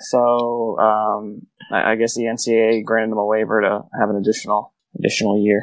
So 0.00 0.78
um, 0.78 1.46
I, 1.72 1.92
I 1.92 1.96
guess 1.96 2.14
the 2.14 2.24
NCAA 2.24 2.84
granted 2.84 3.12
him 3.12 3.18
a 3.18 3.24
waiver 3.24 3.62
to 3.62 3.84
have 3.98 4.10
an 4.10 4.16
additional 4.16 4.74
additional 4.98 5.42
year. 5.42 5.62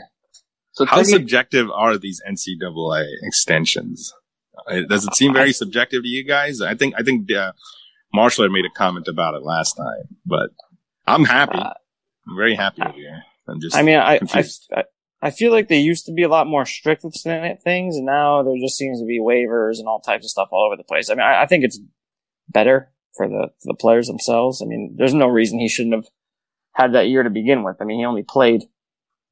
So 0.71 0.85
How 0.85 0.97
technically, 0.97 1.19
subjective 1.19 1.69
are 1.69 1.97
these 1.99 2.19
NCAA 2.27 3.05
extensions? 3.21 4.11
Does 4.89 5.05
it 5.05 5.13
seem 5.13 5.33
very 5.33 5.53
subjective 5.53 6.01
to 6.01 6.07
you 6.07 6.25
guys? 6.25 6.61
I 6.61 6.73
think 6.73 6.95
I 6.97 7.03
think 7.03 7.31
uh, 7.31 7.51
Marshall 8.11 8.49
made 8.49 8.65
a 8.65 8.69
comment 8.75 9.07
about 9.07 9.35
it 9.35 9.43
last 9.43 9.73
time, 9.73 10.17
but 10.25 10.49
I'm 11.05 11.25
happy. 11.25 11.59
Uh, 11.59 11.73
I'm 12.27 12.35
very 12.35 12.55
happy 12.55 12.81
with 12.83 12.95
you. 12.95 13.11
I'm 13.47 13.59
just. 13.61 13.75
I 13.75 13.81
mean, 13.81 13.97
I, 13.97 14.19
I. 14.33 14.43
I 14.75 14.83
I 15.21 15.31
feel 15.31 15.53
like 15.53 15.69
they 15.69 15.79
used 15.79 16.05
to 16.07 16.11
be 16.11 16.23
a 16.23 16.27
lot 16.27 16.47
more 16.47 16.65
strict 16.65 17.05
with 17.05 17.15
things, 17.15 17.95
and 17.95 18.05
now 18.05 18.43
there 18.43 18.57
just 18.61 18.75
seems 18.75 18.99
to 18.99 19.05
be 19.05 19.21
waivers 19.21 19.79
and 19.79 19.87
all 19.87 20.01
types 20.01 20.25
of 20.25 20.29
stuff 20.29 20.49
all 20.51 20.65
over 20.65 20.75
the 20.75 20.83
place. 20.83 21.09
I 21.09 21.13
mean, 21.13 21.21
I, 21.21 21.43
I 21.43 21.45
think 21.45 21.63
it's 21.63 21.79
better 22.49 22.91
for 23.15 23.29
the 23.29 23.47
for 23.61 23.67
the 23.67 23.77
players 23.79 24.07
themselves. 24.07 24.61
I 24.61 24.65
mean, 24.65 24.95
there's 24.97 25.13
no 25.13 25.27
reason 25.27 25.59
he 25.59 25.69
shouldn't 25.69 25.95
have 25.95 26.07
had 26.73 26.93
that 26.93 27.07
year 27.07 27.23
to 27.23 27.29
begin 27.29 27.63
with. 27.63 27.77
I 27.79 27.85
mean, 27.85 27.99
he 27.99 28.05
only 28.05 28.23
played 28.23 28.63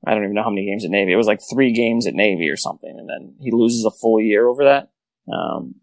I 0.05 0.13
don't 0.13 0.23
even 0.23 0.33
know 0.33 0.43
how 0.43 0.49
many 0.49 0.65
games 0.65 0.83
at 0.83 0.91
Navy. 0.91 1.11
It 1.11 1.17
was 1.17 1.27
like 1.27 1.41
three 1.51 1.73
games 1.73 2.07
at 2.07 2.15
Navy 2.15 2.49
or 2.49 2.57
something, 2.57 2.95
and 2.97 3.07
then 3.07 3.35
he 3.39 3.51
loses 3.51 3.85
a 3.85 3.91
full 3.91 4.19
year 4.19 4.47
over 4.47 4.63
that. 4.63 4.91
Um, 5.31 5.75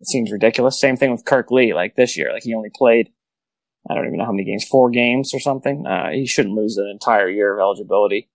it 0.00 0.06
seems 0.06 0.30
ridiculous. 0.30 0.78
Same 0.78 0.96
thing 0.96 1.10
with 1.10 1.24
Kurk 1.24 1.50
Lee. 1.50 1.74
Like 1.74 1.96
this 1.96 2.16
year, 2.16 2.32
like 2.32 2.44
he 2.44 2.54
only 2.54 2.70
played 2.72 3.10
I 3.88 3.94
don't 3.94 4.06
even 4.06 4.18
know 4.18 4.24
how 4.24 4.32
many 4.32 4.44
games, 4.44 4.66
four 4.68 4.90
games 4.90 5.32
or 5.34 5.40
something. 5.40 5.86
Uh, 5.86 6.10
he 6.10 6.26
shouldn't 6.26 6.54
lose 6.54 6.76
an 6.76 6.88
entire 6.90 7.28
year 7.28 7.54
of 7.54 7.60
eligibility 7.60 8.30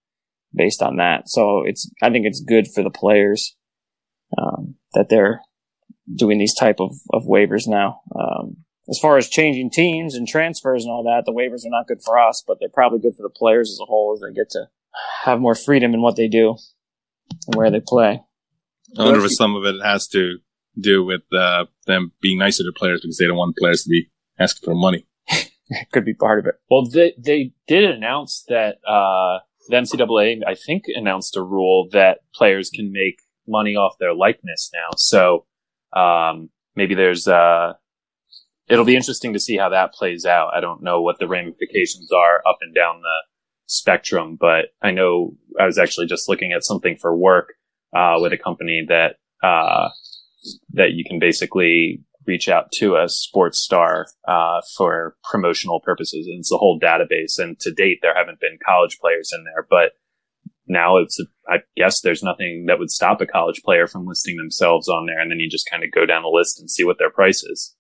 based 0.54 0.82
on 0.82 0.98
that. 0.98 1.30
So 1.30 1.64
it's, 1.66 1.90
I 2.02 2.10
think 2.10 2.26
it's 2.26 2.42
good 2.42 2.68
for 2.68 2.84
the 2.84 2.90
players, 2.90 3.56
um, 4.38 4.76
that 4.94 5.10
they're 5.10 5.42
doing 6.14 6.38
these 6.40 6.56
type 6.56 6.80
of, 6.80 6.92
of 7.12 7.24
waivers 7.24 7.68
now. 7.68 8.02
Um, 8.16 8.58
as 8.90 9.00
far 9.00 9.18
as 9.18 9.30
changing 9.30 9.70
teams 9.70 10.16
and 10.16 10.28
transfers 10.28 10.84
and 10.84 10.92
all 10.92 11.04
that, 11.04 11.24
the 11.26 11.32
waivers 11.32 11.66
are 11.66 11.70
not 11.70 11.88
good 11.88 12.02
for 12.04 12.18
us, 12.20 12.44
but 12.46 12.58
they're 12.60 12.70
probably 12.70 13.00
good 13.00 13.16
for 13.16 13.24
the 13.24 13.30
players 13.30 13.70
as 13.72 13.80
a 13.82 13.86
whole 13.86 14.14
as 14.16 14.22
they 14.22 14.34
get 14.34 14.50
to 14.52 14.66
have 15.24 15.40
more 15.40 15.56
freedom 15.56 15.94
in 15.94 16.02
what 16.02 16.16
they 16.16 16.28
do 16.28 16.58
and 17.48 17.56
where 17.56 17.70
they 17.70 17.82
play. 17.86 18.24
I 18.98 19.06
wonder 19.06 19.24
if 19.24 19.36
some 19.36 19.56
of 19.56 19.64
it 19.66 19.76
has 19.84 20.08
to 20.10 20.38
do 20.80 21.04
with 21.04 21.22
uh, 21.32 21.66
them 21.86 22.12
being 22.22 22.40
nicer 22.40 22.64
to 22.64 22.72
players 22.76 23.02
because 23.02 23.18
they 23.18 23.28
don't 23.28 23.38
want 23.38 23.56
players 23.58 23.84
to 23.84 23.90
be 23.90 24.10
asking 24.40 24.66
for 24.66 24.76
money. 24.76 25.06
Could 25.92 26.06
be 26.06 26.14
part 26.14 26.40
of 26.40 26.46
it. 26.46 26.56
Well, 26.70 26.88
they 26.88 27.14
they 27.18 27.54
did 27.68 27.84
announce 27.84 28.44
that 28.48 28.78
uh, 28.88 29.40
the 29.68 29.76
NCAA, 29.76 30.42
I 30.48 30.56
think, 30.56 30.84
announced 30.88 31.38
a 31.38 31.44
rule 31.44 31.88
that 31.92 32.20
players 32.34 32.70
can 32.70 32.92
make 32.92 33.20
money 33.48 33.76
off 33.76 33.98
their 34.00 34.14
likeness 34.14 34.72
now. 34.74 34.90
So 34.98 35.46
um, 35.96 36.50
maybe 36.76 36.96
there's 36.96 37.28
uh, 37.28 37.74
it'll 38.68 38.86
be 38.86 38.96
interesting 38.96 39.34
to 39.34 39.40
see 39.40 39.58
how 39.58 39.70
that 39.70 39.94
plays 39.94 40.26
out. 40.26 40.54
I 40.54 40.60
don't 40.60 40.84
know 40.84 41.02
what 41.02 41.20
the 41.20 41.28
ramifications 41.28 42.12
are 42.12 42.42
up 42.48 42.58
and 42.62 42.74
down 42.74 43.02
the 43.02 43.18
spectrum, 43.66 44.38
but 44.40 44.68
I 44.82 44.92
know 44.92 45.36
I 45.60 45.66
was 45.66 45.78
actually 45.78 46.08
just 46.08 46.30
looking 46.30 46.52
at 46.52 46.64
something 46.64 46.98
for 46.98 47.16
work 47.16 47.54
uh, 47.96 48.18
with 48.18 48.34
a 48.34 48.38
company 48.38 48.86
that 48.88 49.18
uh, 49.44 49.90
that 50.74 50.92
you 50.94 51.04
can 51.04 51.20
basically 51.20 52.02
reach 52.30 52.48
out 52.48 52.72
to 52.74 52.96
a 52.96 53.10
sports 53.10 53.58
star 53.58 54.06
uh, 54.28 54.62
for 54.78 55.16
promotional 55.30 55.82
purposes, 55.82 56.28
and 56.28 56.40
it's 56.40 56.52
a 56.52 56.58
whole 56.58 56.80
database. 56.80 57.40
And 57.40 57.60
to 57.62 57.74
date, 57.74 58.00
there 58.02 58.16
haven't 58.16 58.40
been 58.40 58.60
college 58.66 59.00
players 59.02 59.32
in 59.36 59.44
there, 59.44 59.66
but 59.68 59.94
now 60.68 60.98
it's 60.98 61.20
I 61.50 61.58
guess 61.76 62.02
there's 62.02 62.24
nothing 62.24 62.66
that 62.68 62.78
would 62.78 62.92
stop 62.92 63.20
a 63.20 63.26
college 63.26 63.62
player 63.66 63.88
from 63.88 64.06
listing 64.06 64.38
themselves 64.38 64.88
on 64.88 65.08
there, 65.08 65.20
and 65.20 65.32
then 65.32 65.40
you 65.40 65.50
just 65.50 65.70
kind 65.70 65.84
of 65.84 65.92
go 65.92 66.06
down 66.06 66.22
the 66.22 66.30
list 66.30 66.60
and 66.60 66.70
see 66.70 66.84
what 66.84 67.00
their 67.00 67.10
price 67.10 67.44
is. 67.44 67.76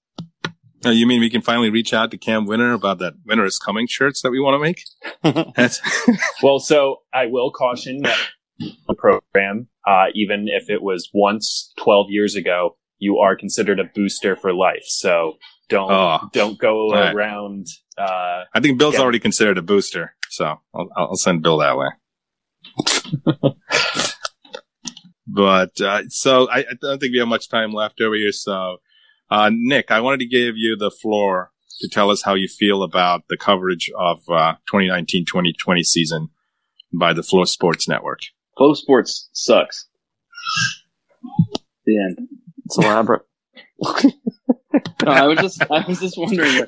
Uh, 0.85 0.89
you 0.91 1.05
mean 1.05 1.19
we 1.19 1.29
can 1.29 1.41
finally 1.41 1.69
reach 1.69 1.93
out 1.93 2.09
to 2.09 2.17
Cam 2.17 2.45
Wynter 2.45 2.73
about 2.73 2.99
that 2.99 3.13
Winter 3.25 3.45
is 3.45 3.59
Coming 3.59 3.85
shirts 3.87 4.21
that 4.21 4.31
we 4.31 4.39
want 4.39 4.55
to 4.55 4.59
make? 4.59 4.81
Well, 6.43 6.59
so 6.59 7.01
I 7.13 7.25
will 7.25 7.51
caution 7.51 8.01
that 8.03 8.17
the 8.59 8.93
program, 8.93 9.67
uh, 9.85 10.05
even 10.15 10.47
if 10.47 10.69
it 10.69 10.81
was 10.81 11.09
once 11.13 11.73
12 11.77 12.07
years 12.09 12.35
ago, 12.35 12.77
you 12.99 13.17
are 13.17 13.35
considered 13.35 13.79
a 13.79 13.85
booster 13.95 14.35
for 14.35 14.53
life. 14.53 14.83
So 14.85 15.37
don't 15.69 15.91
Oh. 15.91 16.29
don't 16.33 16.59
go 16.59 16.91
Right. 16.91 17.13
around. 17.13 17.67
Uh, 17.97 18.43
I 18.53 18.59
think 18.61 18.77
Bill's 18.77 18.95
Yeah. 18.95 19.01
already 19.01 19.19
considered 19.19 19.57
a 19.57 19.61
booster, 19.61 20.15
so 20.29 20.59
I'll, 20.73 20.89
I'll 20.95 21.15
send 21.15 21.41
Bill 21.43 21.57
that 21.57 21.77
way. 21.77 21.89
but 25.27 25.79
uh, 25.81 26.03
so 26.09 26.49
I, 26.49 26.59
I 26.59 26.63
don't 26.81 26.99
think 26.99 27.13
we 27.13 27.19
have 27.19 27.27
much 27.27 27.49
time 27.49 27.73
left 27.73 28.01
over 28.01 28.15
here. 28.15 28.31
So, 28.31 28.77
uh, 29.29 29.49
Nick, 29.53 29.91
I 29.91 29.99
wanted 30.01 30.19
to 30.21 30.27
give 30.27 30.55
you 30.57 30.75
the 30.77 30.91
floor 30.91 31.51
to 31.81 31.87
tell 31.89 32.09
us 32.09 32.23
how 32.23 32.33
you 32.33 32.47
feel 32.47 32.83
about 32.83 33.23
the 33.29 33.37
coverage 33.37 33.89
of 33.97 34.19
uh, 34.29 34.55
2019-2020 34.73 35.83
season 35.83 36.29
by 36.97 37.13
the 37.13 37.23
Flow 37.23 37.45
Sports 37.45 37.87
Network. 37.87 38.19
Flow 38.57 38.73
Sports 38.73 39.29
sucks. 39.33 39.87
The 41.85 41.97
end. 41.97 42.27
It's 42.69 42.77
elaborate. 42.77 43.23
No, 45.03 45.11
I 45.11 45.25
was 45.27 45.39
just 45.39 45.63
I 45.71 45.85
was 45.87 45.99
just 45.99 46.17
wondering. 46.17 46.65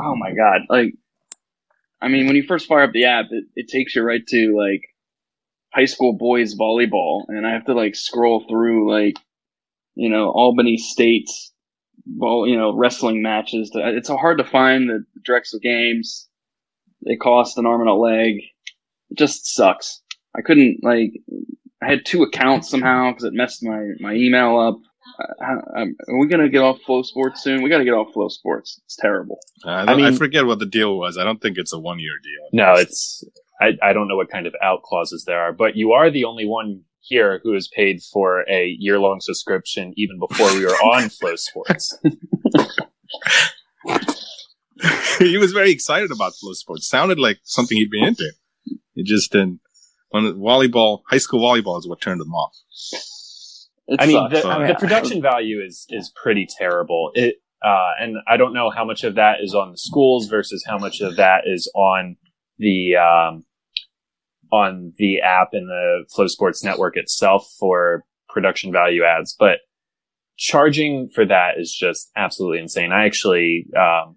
Oh 0.00 0.16
my 0.16 0.32
god! 0.32 0.62
Like, 0.68 0.94
I 2.00 2.08
mean, 2.08 2.26
when 2.26 2.36
you 2.36 2.44
first 2.44 2.66
fire 2.66 2.82
up 2.84 2.92
the 2.92 3.04
app, 3.04 3.26
it, 3.30 3.44
it 3.54 3.68
takes 3.68 3.94
you 3.94 4.02
right 4.02 4.26
to 4.28 4.56
like 4.56 4.82
high 5.74 5.84
school 5.86 6.16
boys 6.16 6.56
volleyball, 6.56 7.24
and 7.28 7.46
I 7.46 7.52
have 7.52 7.66
to 7.66 7.74
like 7.74 7.94
scroll 7.96 8.44
through 8.48 8.90
like 8.90 9.16
you 9.94 10.08
know 10.08 10.30
Albany 10.30 10.78
State's 10.78 11.52
ball, 12.06 12.48
you 12.48 12.56
know 12.56 12.74
wrestling 12.76 13.22
matches. 13.22 13.70
It's 13.74 14.08
hard 14.08 14.38
to 14.38 14.44
find 14.44 14.88
the 14.88 15.04
Drexel 15.24 15.60
games. 15.60 16.28
They 17.04 17.16
cost 17.16 17.58
an 17.58 17.66
arm 17.66 17.80
and 17.82 17.90
a 17.90 17.94
leg. 17.94 18.36
It 19.10 19.18
just 19.18 19.54
sucks. 19.54 20.02
I 20.36 20.42
couldn't 20.42 20.80
like. 20.82 21.12
I 21.82 21.90
had 21.90 22.04
two 22.04 22.22
accounts 22.22 22.70
somehow 22.70 23.10
because 23.12 23.24
it 23.24 23.34
messed 23.34 23.62
my 23.62 23.90
my 24.00 24.14
email 24.14 24.58
up. 24.58 24.78
Uh, 25.40 25.80
um, 25.80 25.96
are 26.08 26.18
we 26.18 26.26
gonna 26.28 26.48
get 26.48 26.62
off 26.62 26.80
Flow 26.82 27.02
Sports 27.02 27.42
soon? 27.42 27.62
We 27.62 27.70
got 27.70 27.78
to 27.78 27.84
get 27.84 27.94
off 27.94 28.12
Flow 28.12 28.28
Sports. 28.28 28.80
It's 28.84 28.96
terrible. 28.96 29.38
Uh, 29.64 29.70
I, 29.70 29.84
don't- 29.86 30.02
I 30.04 30.08
I 30.08 30.12
forget 30.12 30.46
what 30.46 30.58
the 30.58 30.66
deal 30.66 30.98
was. 30.98 31.16
I 31.18 31.24
don't 31.24 31.40
think 31.40 31.56
it's 31.58 31.72
a 31.72 31.78
one-year 31.78 32.12
deal. 32.22 32.48
no, 32.52 32.74
it's 32.74 33.24
I, 33.60 33.72
I 33.82 33.92
don't 33.92 34.08
know 34.08 34.16
what 34.16 34.30
kind 34.30 34.46
of 34.46 34.54
out 34.62 34.82
clauses 34.82 35.24
there 35.26 35.40
are, 35.40 35.52
but 35.52 35.76
you 35.76 35.92
are 35.92 36.10
the 36.10 36.24
only 36.24 36.46
one 36.46 36.82
here 37.00 37.40
who 37.42 37.54
has 37.54 37.68
paid 37.74 38.00
for 38.12 38.44
a 38.50 38.76
year 38.78 38.98
long 39.00 39.20
subscription 39.20 39.94
even 39.96 40.18
before 40.18 40.52
we 40.54 40.64
were 40.64 40.72
on 40.72 41.08
Flow 41.08 41.36
Sports. 41.36 41.96
he 45.18 45.38
was 45.38 45.52
very 45.52 45.70
excited 45.70 46.10
about 46.12 46.34
Flow 46.36 46.52
Sports. 46.52 46.86
Sounded 46.88 47.18
like 47.18 47.38
something 47.44 47.76
he'd 47.78 47.90
be 47.90 48.02
into. 48.02 48.30
It 48.94 49.06
just 49.06 49.32
didn't. 49.32 49.60
When 50.10 50.24
volleyball, 50.34 51.02
high 51.08 51.18
school 51.18 51.40
volleyball 51.40 51.78
is 51.78 51.86
what 51.86 52.00
turned 52.00 52.20
them 52.20 52.32
off. 52.32 52.54
It 53.86 54.00
I 54.00 54.06
mean, 54.06 54.28
the, 54.30 54.46
I 54.46 54.58
mean, 54.58 54.68
the 54.68 54.74
production 54.74 55.22
value 55.22 55.62
is 55.64 55.86
is 55.90 56.12
pretty 56.22 56.46
terrible. 56.46 57.10
It 57.14 57.36
uh, 57.64 57.90
and 58.00 58.16
I 58.28 58.36
don't 58.36 58.54
know 58.54 58.70
how 58.70 58.84
much 58.84 59.04
of 59.04 59.16
that 59.16 59.36
is 59.42 59.54
on 59.54 59.72
the 59.72 59.78
schools 59.78 60.28
versus 60.28 60.64
how 60.66 60.78
much 60.78 61.00
of 61.00 61.16
that 61.16 61.42
is 61.46 61.70
on 61.74 62.16
the 62.58 62.96
um, 62.96 63.44
on 64.52 64.92
the 64.96 65.20
app 65.20 65.50
and 65.52 65.68
the 65.68 66.04
Flow 66.14 66.26
Sports 66.26 66.62
Network 66.64 66.96
itself 66.96 67.48
for 67.58 68.04
production 68.28 68.72
value 68.72 69.02
ads, 69.04 69.34
but 69.38 69.58
charging 70.36 71.08
for 71.14 71.26
that 71.26 71.54
is 71.58 71.74
just 71.74 72.10
absolutely 72.16 72.60
insane. 72.60 72.92
I 72.92 73.04
actually, 73.06 73.66
um, 73.76 74.16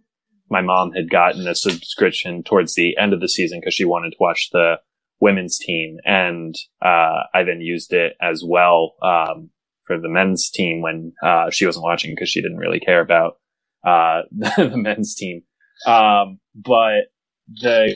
my 0.50 0.62
mom 0.62 0.92
had 0.92 1.10
gotten 1.10 1.48
a 1.48 1.56
subscription 1.56 2.44
towards 2.44 2.76
the 2.76 2.96
end 2.98 3.14
of 3.14 3.20
the 3.20 3.30
season 3.30 3.60
because 3.60 3.74
she 3.74 3.86
wanted 3.86 4.12
to 4.12 4.18
watch 4.20 4.50
the 4.52 4.76
women's 5.22 5.58
team, 5.58 5.98
and 6.04 6.56
uh, 6.84 7.24
I 7.34 7.44
then 7.46 7.62
used 7.62 7.94
it 7.94 8.14
as 8.22 8.44
well 8.46 8.96
um, 9.02 9.52
for 9.86 10.00
the 10.00 10.10
men's 10.10 10.50
team 10.50 10.82
when 10.82 11.14
uh, 11.24 11.50
she 11.52 11.66
wasn't 11.66 11.86
watching 11.86 12.12
because 12.14 12.30
she 12.30 12.42
didn't 12.42 12.58
really 12.58 12.80
care 12.80 13.00
about 13.00 13.38
uh, 13.86 14.24
the 14.32 14.74
men's 14.76 15.16
team. 15.16 15.44
Um, 15.86 16.40
but 16.56 17.12
the 17.48 17.96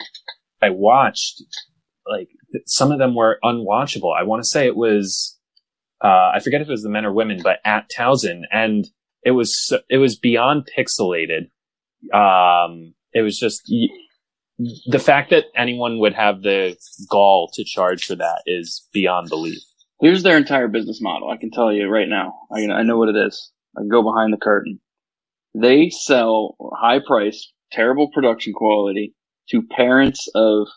I 0.61 0.69
watched 0.69 1.43
like 2.07 2.29
some 2.65 2.91
of 2.91 2.99
them 2.99 3.15
were 3.15 3.39
unwatchable. 3.43 4.15
I 4.17 4.23
want 4.23 4.43
to 4.43 4.47
say 4.47 4.65
it 4.65 4.75
was 4.75 5.38
uh, 6.03 6.31
I 6.35 6.39
forget 6.43 6.61
if 6.61 6.67
it 6.67 6.71
was 6.71 6.83
the 6.83 6.89
men 6.89 7.05
or 7.05 7.13
women, 7.13 7.39
but 7.43 7.59
at 7.65 7.89
Towson, 7.89 8.41
and 8.51 8.85
it 9.23 9.31
was 9.31 9.73
it 9.89 9.97
was 9.97 10.17
beyond 10.17 10.67
pixelated. 10.77 11.49
Um, 12.13 12.93
it 13.13 13.21
was 13.21 13.39
just 13.39 13.71
the 14.58 15.00
fact 15.00 15.32
that 15.32 15.46
anyone 15.56 16.00
would 16.00 16.13
have 16.13 16.41
the 16.41 16.78
gall 17.10 17.50
to 17.54 17.63
charge 17.63 18.06
for 18.06 18.15
that 18.15 18.41
is 18.46 18.88
beyond 18.94 19.30
belief. 19.30 19.60
Here's 20.02 20.24
their 20.24 20.38
entire 20.38 20.68
business 20.68 21.02
model. 21.02 21.30
I 21.30 21.38
can 21.38 21.52
tell 21.52 21.72
you 21.72 21.88
right 21.88 22.08
now. 22.08 22.34
I, 22.52 22.68
I 22.68 22.84
know 22.84 22.98
what 22.98 23.10
it 23.10 23.15
is. 23.15 23.52
I 23.78 23.82
can 23.82 23.89
go 23.89 24.04
behind 24.04 24.34
the 24.34 24.38
curtain. 24.38 24.80
They 25.54 25.89
sell 25.89 26.56
high 26.78 27.00
price, 27.06 27.52
terrible 27.72 28.10
production 28.13 28.54
quality 28.54 29.13
to 29.50 29.62
parents 29.62 30.28
of 30.36 30.68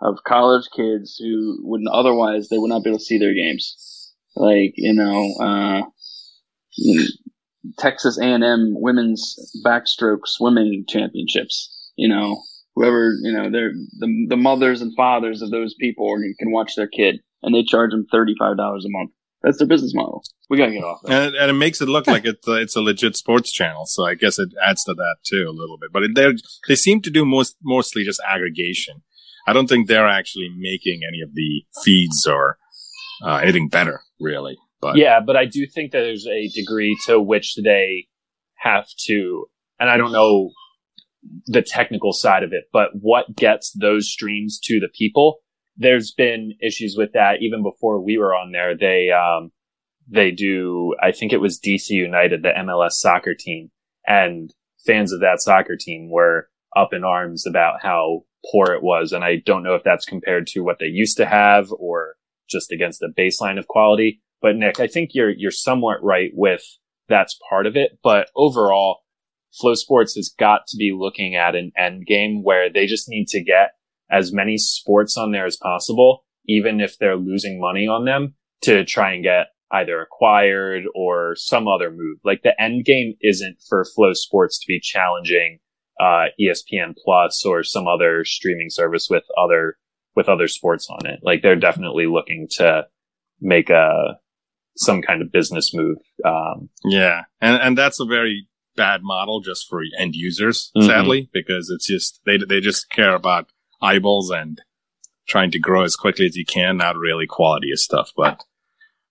of 0.00 0.18
college 0.26 0.64
kids 0.74 1.16
who 1.16 1.58
wouldn't 1.62 1.88
otherwise 1.92 2.48
they 2.48 2.58
would 2.58 2.68
not 2.68 2.82
be 2.82 2.90
able 2.90 2.98
to 2.98 3.04
see 3.04 3.18
their 3.18 3.34
games. 3.34 4.12
Like 4.34 4.74
you 4.76 4.94
know, 4.94 5.34
uh, 5.40 5.82
you 6.76 7.00
know, 7.00 7.06
Texas 7.78 8.18
A&M 8.18 8.74
women's 8.74 9.36
backstroke 9.64 10.26
swimming 10.26 10.84
championships. 10.88 11.92
You 11.96 12.08
know, 12.08 12.42
whoever 12.74 13.14
you 13.22 13.32
know, 13.32 13.50
they're 13.50 13.72
the 13.98 14.26
the 14.28 14.36
mothers 14.36 14.82
and 14.82 14.94
fathers 14.96 15.42
of 15.42 15.50
those 15.50 15.74
people 15.74 16.14
can, 16.14 16.34
can 16.38 16.52
watch 16.52 16.76
their 16.76 16.86
kid, 16.88 17.20
and 17.42 17.54
they 17.54 17.62
charge 17.62 17.90
them 17.90 18.06
thirty 18.10 18.34
five 18.38 18.56
dollars 18.56 18.84
a 18.84 18.90
month. 18.90 19.10
That's 19.42 19.58
their 19.58 19.66
business 19.66 19.92
model. 19.94 20.22
We 20.48 20.56
gotta 20.56 20.72
get 20.72 20.84
off 20.84 21.00
that. 21.02 21.10
And, 21.10 21.34
and 21.34 21.50
it 21.50 21.54
makes 21.54 21.80
it 21.80 21.88
look 21.88 22.06
like 22.06 22.24
it's 22.24 22.46
a, 22.46 22.54
it's 22.54 22.76
a 22.76 22.80
legit 22.80 23.16
sports 23.16 23.52
channel. 23.52 23.82
So 23.86 24.04
I 24.04 24.14
guess 24.14 24.38
it 24.38 24.50
adds 24.64 24.84
to 24.84 24.94
that 24.94 25.16
too 25.24 25.46
a 25.48 25.52
little 25.52 25.78
bit. 25.78 25.90
But 25.92 26.14
they 26.14 26.32
they 26.68 26.76
seem 26.76 27.02
to 27.02 27.10
do 27.10 27.24
most 27.24 27.56
mostly 27.62 28.04
just 28.04 28.20
aggregation. 28.26 29.02
I 29.46 29.52
don't 29.52 29.68
think 29.68 29.88
they're 29.88 30.08
actually 30.08 30.48
making 30.56 31.00
any 31.06 31.20
of 31.20 31.34
the 31.34 31.64
feeds 31.82 32.26
or 32.28 32.58
uh, 33.24 33.36
anything 33.42 33.68
better, 33.68 34.00
really. 34.20 34.56
But 34.80 34.96
Yeah, 34.96 35.20
but 35.20 35.36
I 35.36 35.46
do 35.46 35.66
think 35.66 35.92
that 35.92 36.00
there's 36.00 36.26
a 36.26 36.48
degree 36.48 36.96
to 37.06 37.20
which 37.20 37.56
they 37.56 38.06
have 38.56 38.86
to, 39.06 39.46
and 39.80 39.90
I 39.90 39.96
don't 39.96 40.12
know 40.12 40.52
the 41.46 41.62
technical 41.62 42.12
side 42.12 42.42
of 42.42 42.52
it, 42.52 42.64
but 42.72 42.90
what 42.94 43.36
gets 43.36 43.72
those 43.72 44.10
streams 44.10 44.58
to 44.64 44.80
the 44.80 44.88
people? 44.96 45.38
There's 45.76 46.12
been 46.12 46.54
issues 46.62 46.96
with 46.96 47.12
that 47.12 47.40
even 47.40 47.62
before 47.62 48.00
we 48.00 48.18
were 48.18 48.34
on 48.34 48.52
there. 48.52 48.76
They, 48.76 49.10
um, 49.10 49.50
they 50.08 50.30
do, 50.30 50.94
I 51.02 51.12
think 51.12 51.32
it 51.32 51.40
was 51.40 51.60
DC 51.60 51.90
United, 51.90 52.42
the 52.42 52.52
MLS 52.58 52.92
soccer 52.92 53.34
team, 53.34 53.70
and 54.06 54.52
fans 54.84 55.12
of 55.12 55.20
that 55.20 55.40
soccer 55.40 55.76
team 55.76 56.10
were 56.10 56.48
up 56.76 56.92
in 56.92 57.04
arms 57.04 57.46
about 57.46 57.82
how 57.82 58.24
poor 58.50 58.72
it 58.72 58.82
was. 58.82 59.12
And 59.12 59.24
I 59.24 59.36
don't 59.36 59.62
know 59.62 59.74
if 59.74 59.84
that's 59.84 60.04
compared 60.04 60.46
to 60.48 60.60
what 60.60 60.78
they 60.78 60.86
used 60.86 61.16
to 61.18 61.26
have 61.26 61.70
or 61.72 62.14
just 62.50 62.72
against 62.72 63.00
the 63.00 63.12
baseline 63.16 63.58
of 63.58 63.68
quality. 63.68 64.20
But 64.40 64.56
Nick, 64.56 64.80
I 64.80 64.88
think 64.88 65.10
you're 65.14 65.30
you're 65.30 65.50
somewhat 65.52 66.02
right 66.02 66.30
with 66.34 66.62
that's 67.08 67.38
part 67.48 67.66
of 67.66 67.76
it. 67.76 67.98
But 68.02 68.28
overall, 68.34 69.01
Flow 69.60 69.74
Sports 69.74 70.14
has 70.14 70.34
got 70.38 70.66
to 70.68 70.76
be 70.76 70.94
looking 70.96 71.36
at 71.36 71.54
an 71.54 71.72
end 71.76 72.06
game 72.06 72.42
where 72.42 72.72
they 72.72 72.86
just 72.86 73.08
need 73.08 73.28
to 73.28 73.42
get 73.42 73.72
as 74.10 74.32
many 74.32 74.56
sports 74.58 75.16
on 75.16 75.32
there 75.32 75.46
as 75.46 75.56
possible, 75.56 76.24
even 76.46 76.80
if 76.80 76.98
they're 76.98 77.16
losing 77.16 77.60
money 77.60 77.86
on 77.86 78.04
them, 78.04 78.34
to 78.62 78.84
try 78.84 79.12
and 79.12 79.24
get 79.24 79.48
either 79.72 80.00
acquired 80.00 80.84
or 80.94 81.34
some 81.36 81.66
other 81.66 81.90
move. 81.90 82.18
Like 82.24 82.42
the 82.42 82.60
end 82.60 82.84
game 82.84 83.14
isn't 83.22 83.56
for 83.68 83.84
Flow 83.84 84.12
Sports 84.12 84.58
to 84.60 84.66
be 84.66 84.80
challenging 84.80 85.58
uh, 86.00 86.26
ESPN 86.40 86.94
Plus 87.02 87.44
or 87.46 87.62
some 87.62 87.86
other 87.88 88.24
streaming 88.24 88.68
service 88.70 89.08
with 89.10 89.24
other 89.42 89.76
with 90.14 90.28
other 90.28 90.48
sports 90.48 90.88
on 90.90 91.06
it. 91.06 91.20
Like 91.22 91.42
they're 91.42 91.56
definitely 91.56 92.06
looking 92.06 92.48
to 92.56 92.86
make 93.40 93.70
a 93.70 94.18
some 94.76 95.02
kind 95.02 95.22
of 95.22 95.32
business 95.32 95.72
move. 95.74 95.98
Um, 96.24 96.68
Yeah, 96.84 97.22
and 97.40 97.60
and 97.62 97.78
that's 97.78 98.00
a 98.00 98.04
very 98.04 98.46
bad 98.76 99.02
model 99.02 99.40
just 99.40 99.66
for 99.68 99.82
end 99.98 100.14
users, 100.14 100.70
Mhm. 100.76 100.86
sadly, 100.86 101.30
because 101.32 101.70
it's 101.70 101.86
just 101.86 102.20
they 102.26 102.38
they 102.38 102.60
just 102.60 102.90
care 102.90 103.14
about 103.14 103.48
eyeballs 103.80 104.30
and 104.30 104.60
trying 105.28 105.50
to 105.52 105.58
grow 105.58 105.82
as 105.82 105.96
quickly 105.96 106.26
as 106.26 106.36
you 106.36 106.44
can, 106.44 106.76
not 106.76 106.96
really 106.96 107.26
quality 107.26 107.70
of 107.70 107.78
stuff. 107.78 108.10
But 108.16 108.42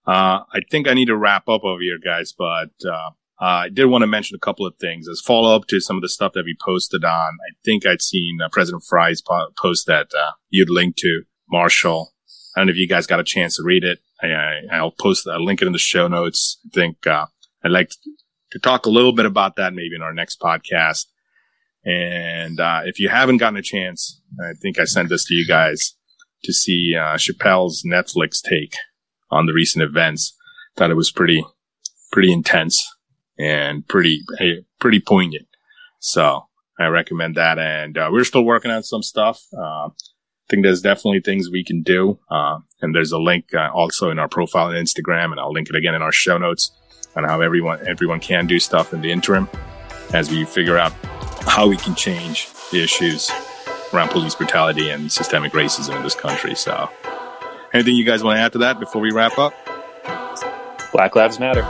uh, 0.08 0.44
I 0.54 0.62
think 0.70 0.88
I 0.88 0.94
need 0.94 1.06
to 1.08 1.16
wrap 1.18 1.48
up 1.48 1.64
over 1.64 1.82
here, 1.82 1.98
guys. 2.04 2.34
But 2.38 2.72
uh, 2.86 3.12
I 3.40 3.70
did 3.70 3.86
want 3.86 4.02
to 4.04 4.08
mention 4.08 4.36
a 4.36 4.40
couple 4.40 4.66
of 4.66 4.76
things 4.78 5.08
as 5.08 5.22
follow 5.22 5.56
up 5.56 5.68
to 5.68 5.80
some 5.80 5.96
of 5.96 6.02
the 6.02 6.10
stuff 6.10 6.34
that 6.34 6.46
we 6.46 6.56
posted 6.64 7.04
on. 7.06 7.12
I 7.50 7.54
think 7.64 7.86
I'd 7.86 8.02
seen 8.02 8.40
uh, 8.44 8.50
President 8.52 8.84
Fry's 8.88 9.22
po- 9.22 9.52
post 9.58 9.88
that 9.88 10.08
uh, 10.18 10.32
you'd 10.50 10.70
linked 10.70 11.00
to 11.00 11.24
Marshall. 11.50 12.14
I 12.56 12.60
don't 12.60 12.68
know 12.68 12.72
if 12.72 12.78
you 12.78 12.88
guys 12.88 13.08
got 13.08 13.20
a 13.20 13.24
chance 13.24 13.56
to 13.58 13.64
read 13.64 13.84
it. 13.84 14.00
I, 14.22 14.28
I, 14.28 14.62
I'll 14.74 14.92
post, 14.92 15.28
I'll 15.28 15.44
link 15.44 15.62
it 15.62 15.66
in 15.68 15.72
the 15.74 15.80
show 15.80 16.08
notes. 16.08 16.60
I 16.66 16.70
think 16.74 17.08
uh, 17.08 17.26
I'd 17.64 17.72
like 17.72 17.92
to 18.52 18.60
talk 18.60 18.86
a 18.86 18.90
little 18.90 19.14
bit 19.14 19.26
about 19.26 19.56
that 19.56 19.74
maybe 19.74 19.96
in 19.96 20.02
our 20.02 20.14
next 20.14 20.40
podcast. 20.40 21.06
And 21.84 22.60
uh, 22.60 22.82
if 22.86 23.00
you 23.00 23.10
haven't 23.10 23.38
gotten 23.38 23.58
a 23.58 23.62
chance, 23.62 24.22
I 24.40 24.54
think 24.62 24.80
I 24.80 24.86
sent 24.86 25.10
this 25.10 25.26
to 25.26 25.34
you 25.34 25.48
guys 25.48 25.96
to 26.44 26.54
see 26.54 26.96
uh, 26.96 27.18
Chappelle's 27.18 27.84
Netflix 27.86 28.42
take 28.42 28.76
on 29.30 29.46
the 29.46 29.54
recent 29.54 29.84
events. 29.84 30.36
Thought 30.76 30.92
it 30.92 30.96
was 30.96 31.12
pretty, 31.12 31.44
pretty 32.12 32.32
intense. 32.32 32.88
and 33.38 33.88
pretty, 33.88 34.22
pretty 34.80 35.00
poignant. 35.00 35.48
So 36.00 36.46
I 36.80 36.88
recommend 36.88 37.36
that. 37.36 37.58
And 37.58 37.98
uh, 37.98 38.10
we're 38.12 38.24
still 38.24 38.46
working 38.46 38.72
on 38.72 38.84
some 38.84 39.02
stuff. 39.02 39.42
Uh, 39.56 39.88
I 39.88 40.48
think 40.50 40.64
there's 40.64 40.82
definitely 40.82 41.22
things 41.22 41.50
we 41.50 41.64
can 41.64 41.82
do. 41.82 42.20
Uh, 42.30 42.60
and 42.82 42.94
there's 42.94 43.12
a 43.12 43.20
link 43.20 43.54
uh, 43.54 43.70
also 43.74 44.10
in 44.10 44.20
our 44.20 44.28
profile 44.28 44.68
on 44.68 44.74
Instagram, 44.74 45.32
and 45.32 45.40
I'll 45.40 45.54
link 45.54 45.70
it 45.70 45.76
again 45.76 45.96
in 45.96 46.02
our 46.02 46.12
show 46.12 46.38
notes 46.38 46.72
on 47.16 47.24
how 47.24 47.42
everyone 47.42 47.80
everyone 47.88 48.20
can 48.20 48.48
do 48.48 48.60
stuff 48.60 48.94
in 48.94 49.02
the 49.02 49.12
interim 49.12 49.50
as 50.14 50.30
we 50.30 50.46
figure 50.46 50.78
out 50.78 50.94
how 51.48 51.68
we 51.68 51.78
can 51.78 51.96
change 51.96 52.50
the 52.72 52.82
issues 52.84 53.32
around 53.94 54.10
police 54.10 54.36
brutality 54.36 54.90
and 54.90 55.12
systemic 55.12 55.52
racism 55.54 55.96
in 55.96 56.04
this 56.04 56.16
country. 56.16 56.56
So, 56.56 56.90
anything 57.74 57.96
you 57.96 58.06
guys 58.06 58.24
want 58.24 58.38
to 58.38 58.42
add 58.42 58.54
to 58.54 58.60
that 58.60 58.80
before 58.80 59.02
we 59.02 59.12
wrap 59.12 59.38
up? 59.38 59.54
Black 60.92 61.16
Lives 61.16 61.40
Matter. 61.40 61.62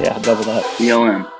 Yeah, 0.00 0.18
double 0.22 0.44
that. 0.44 0.64
BLM. 0.78 1.30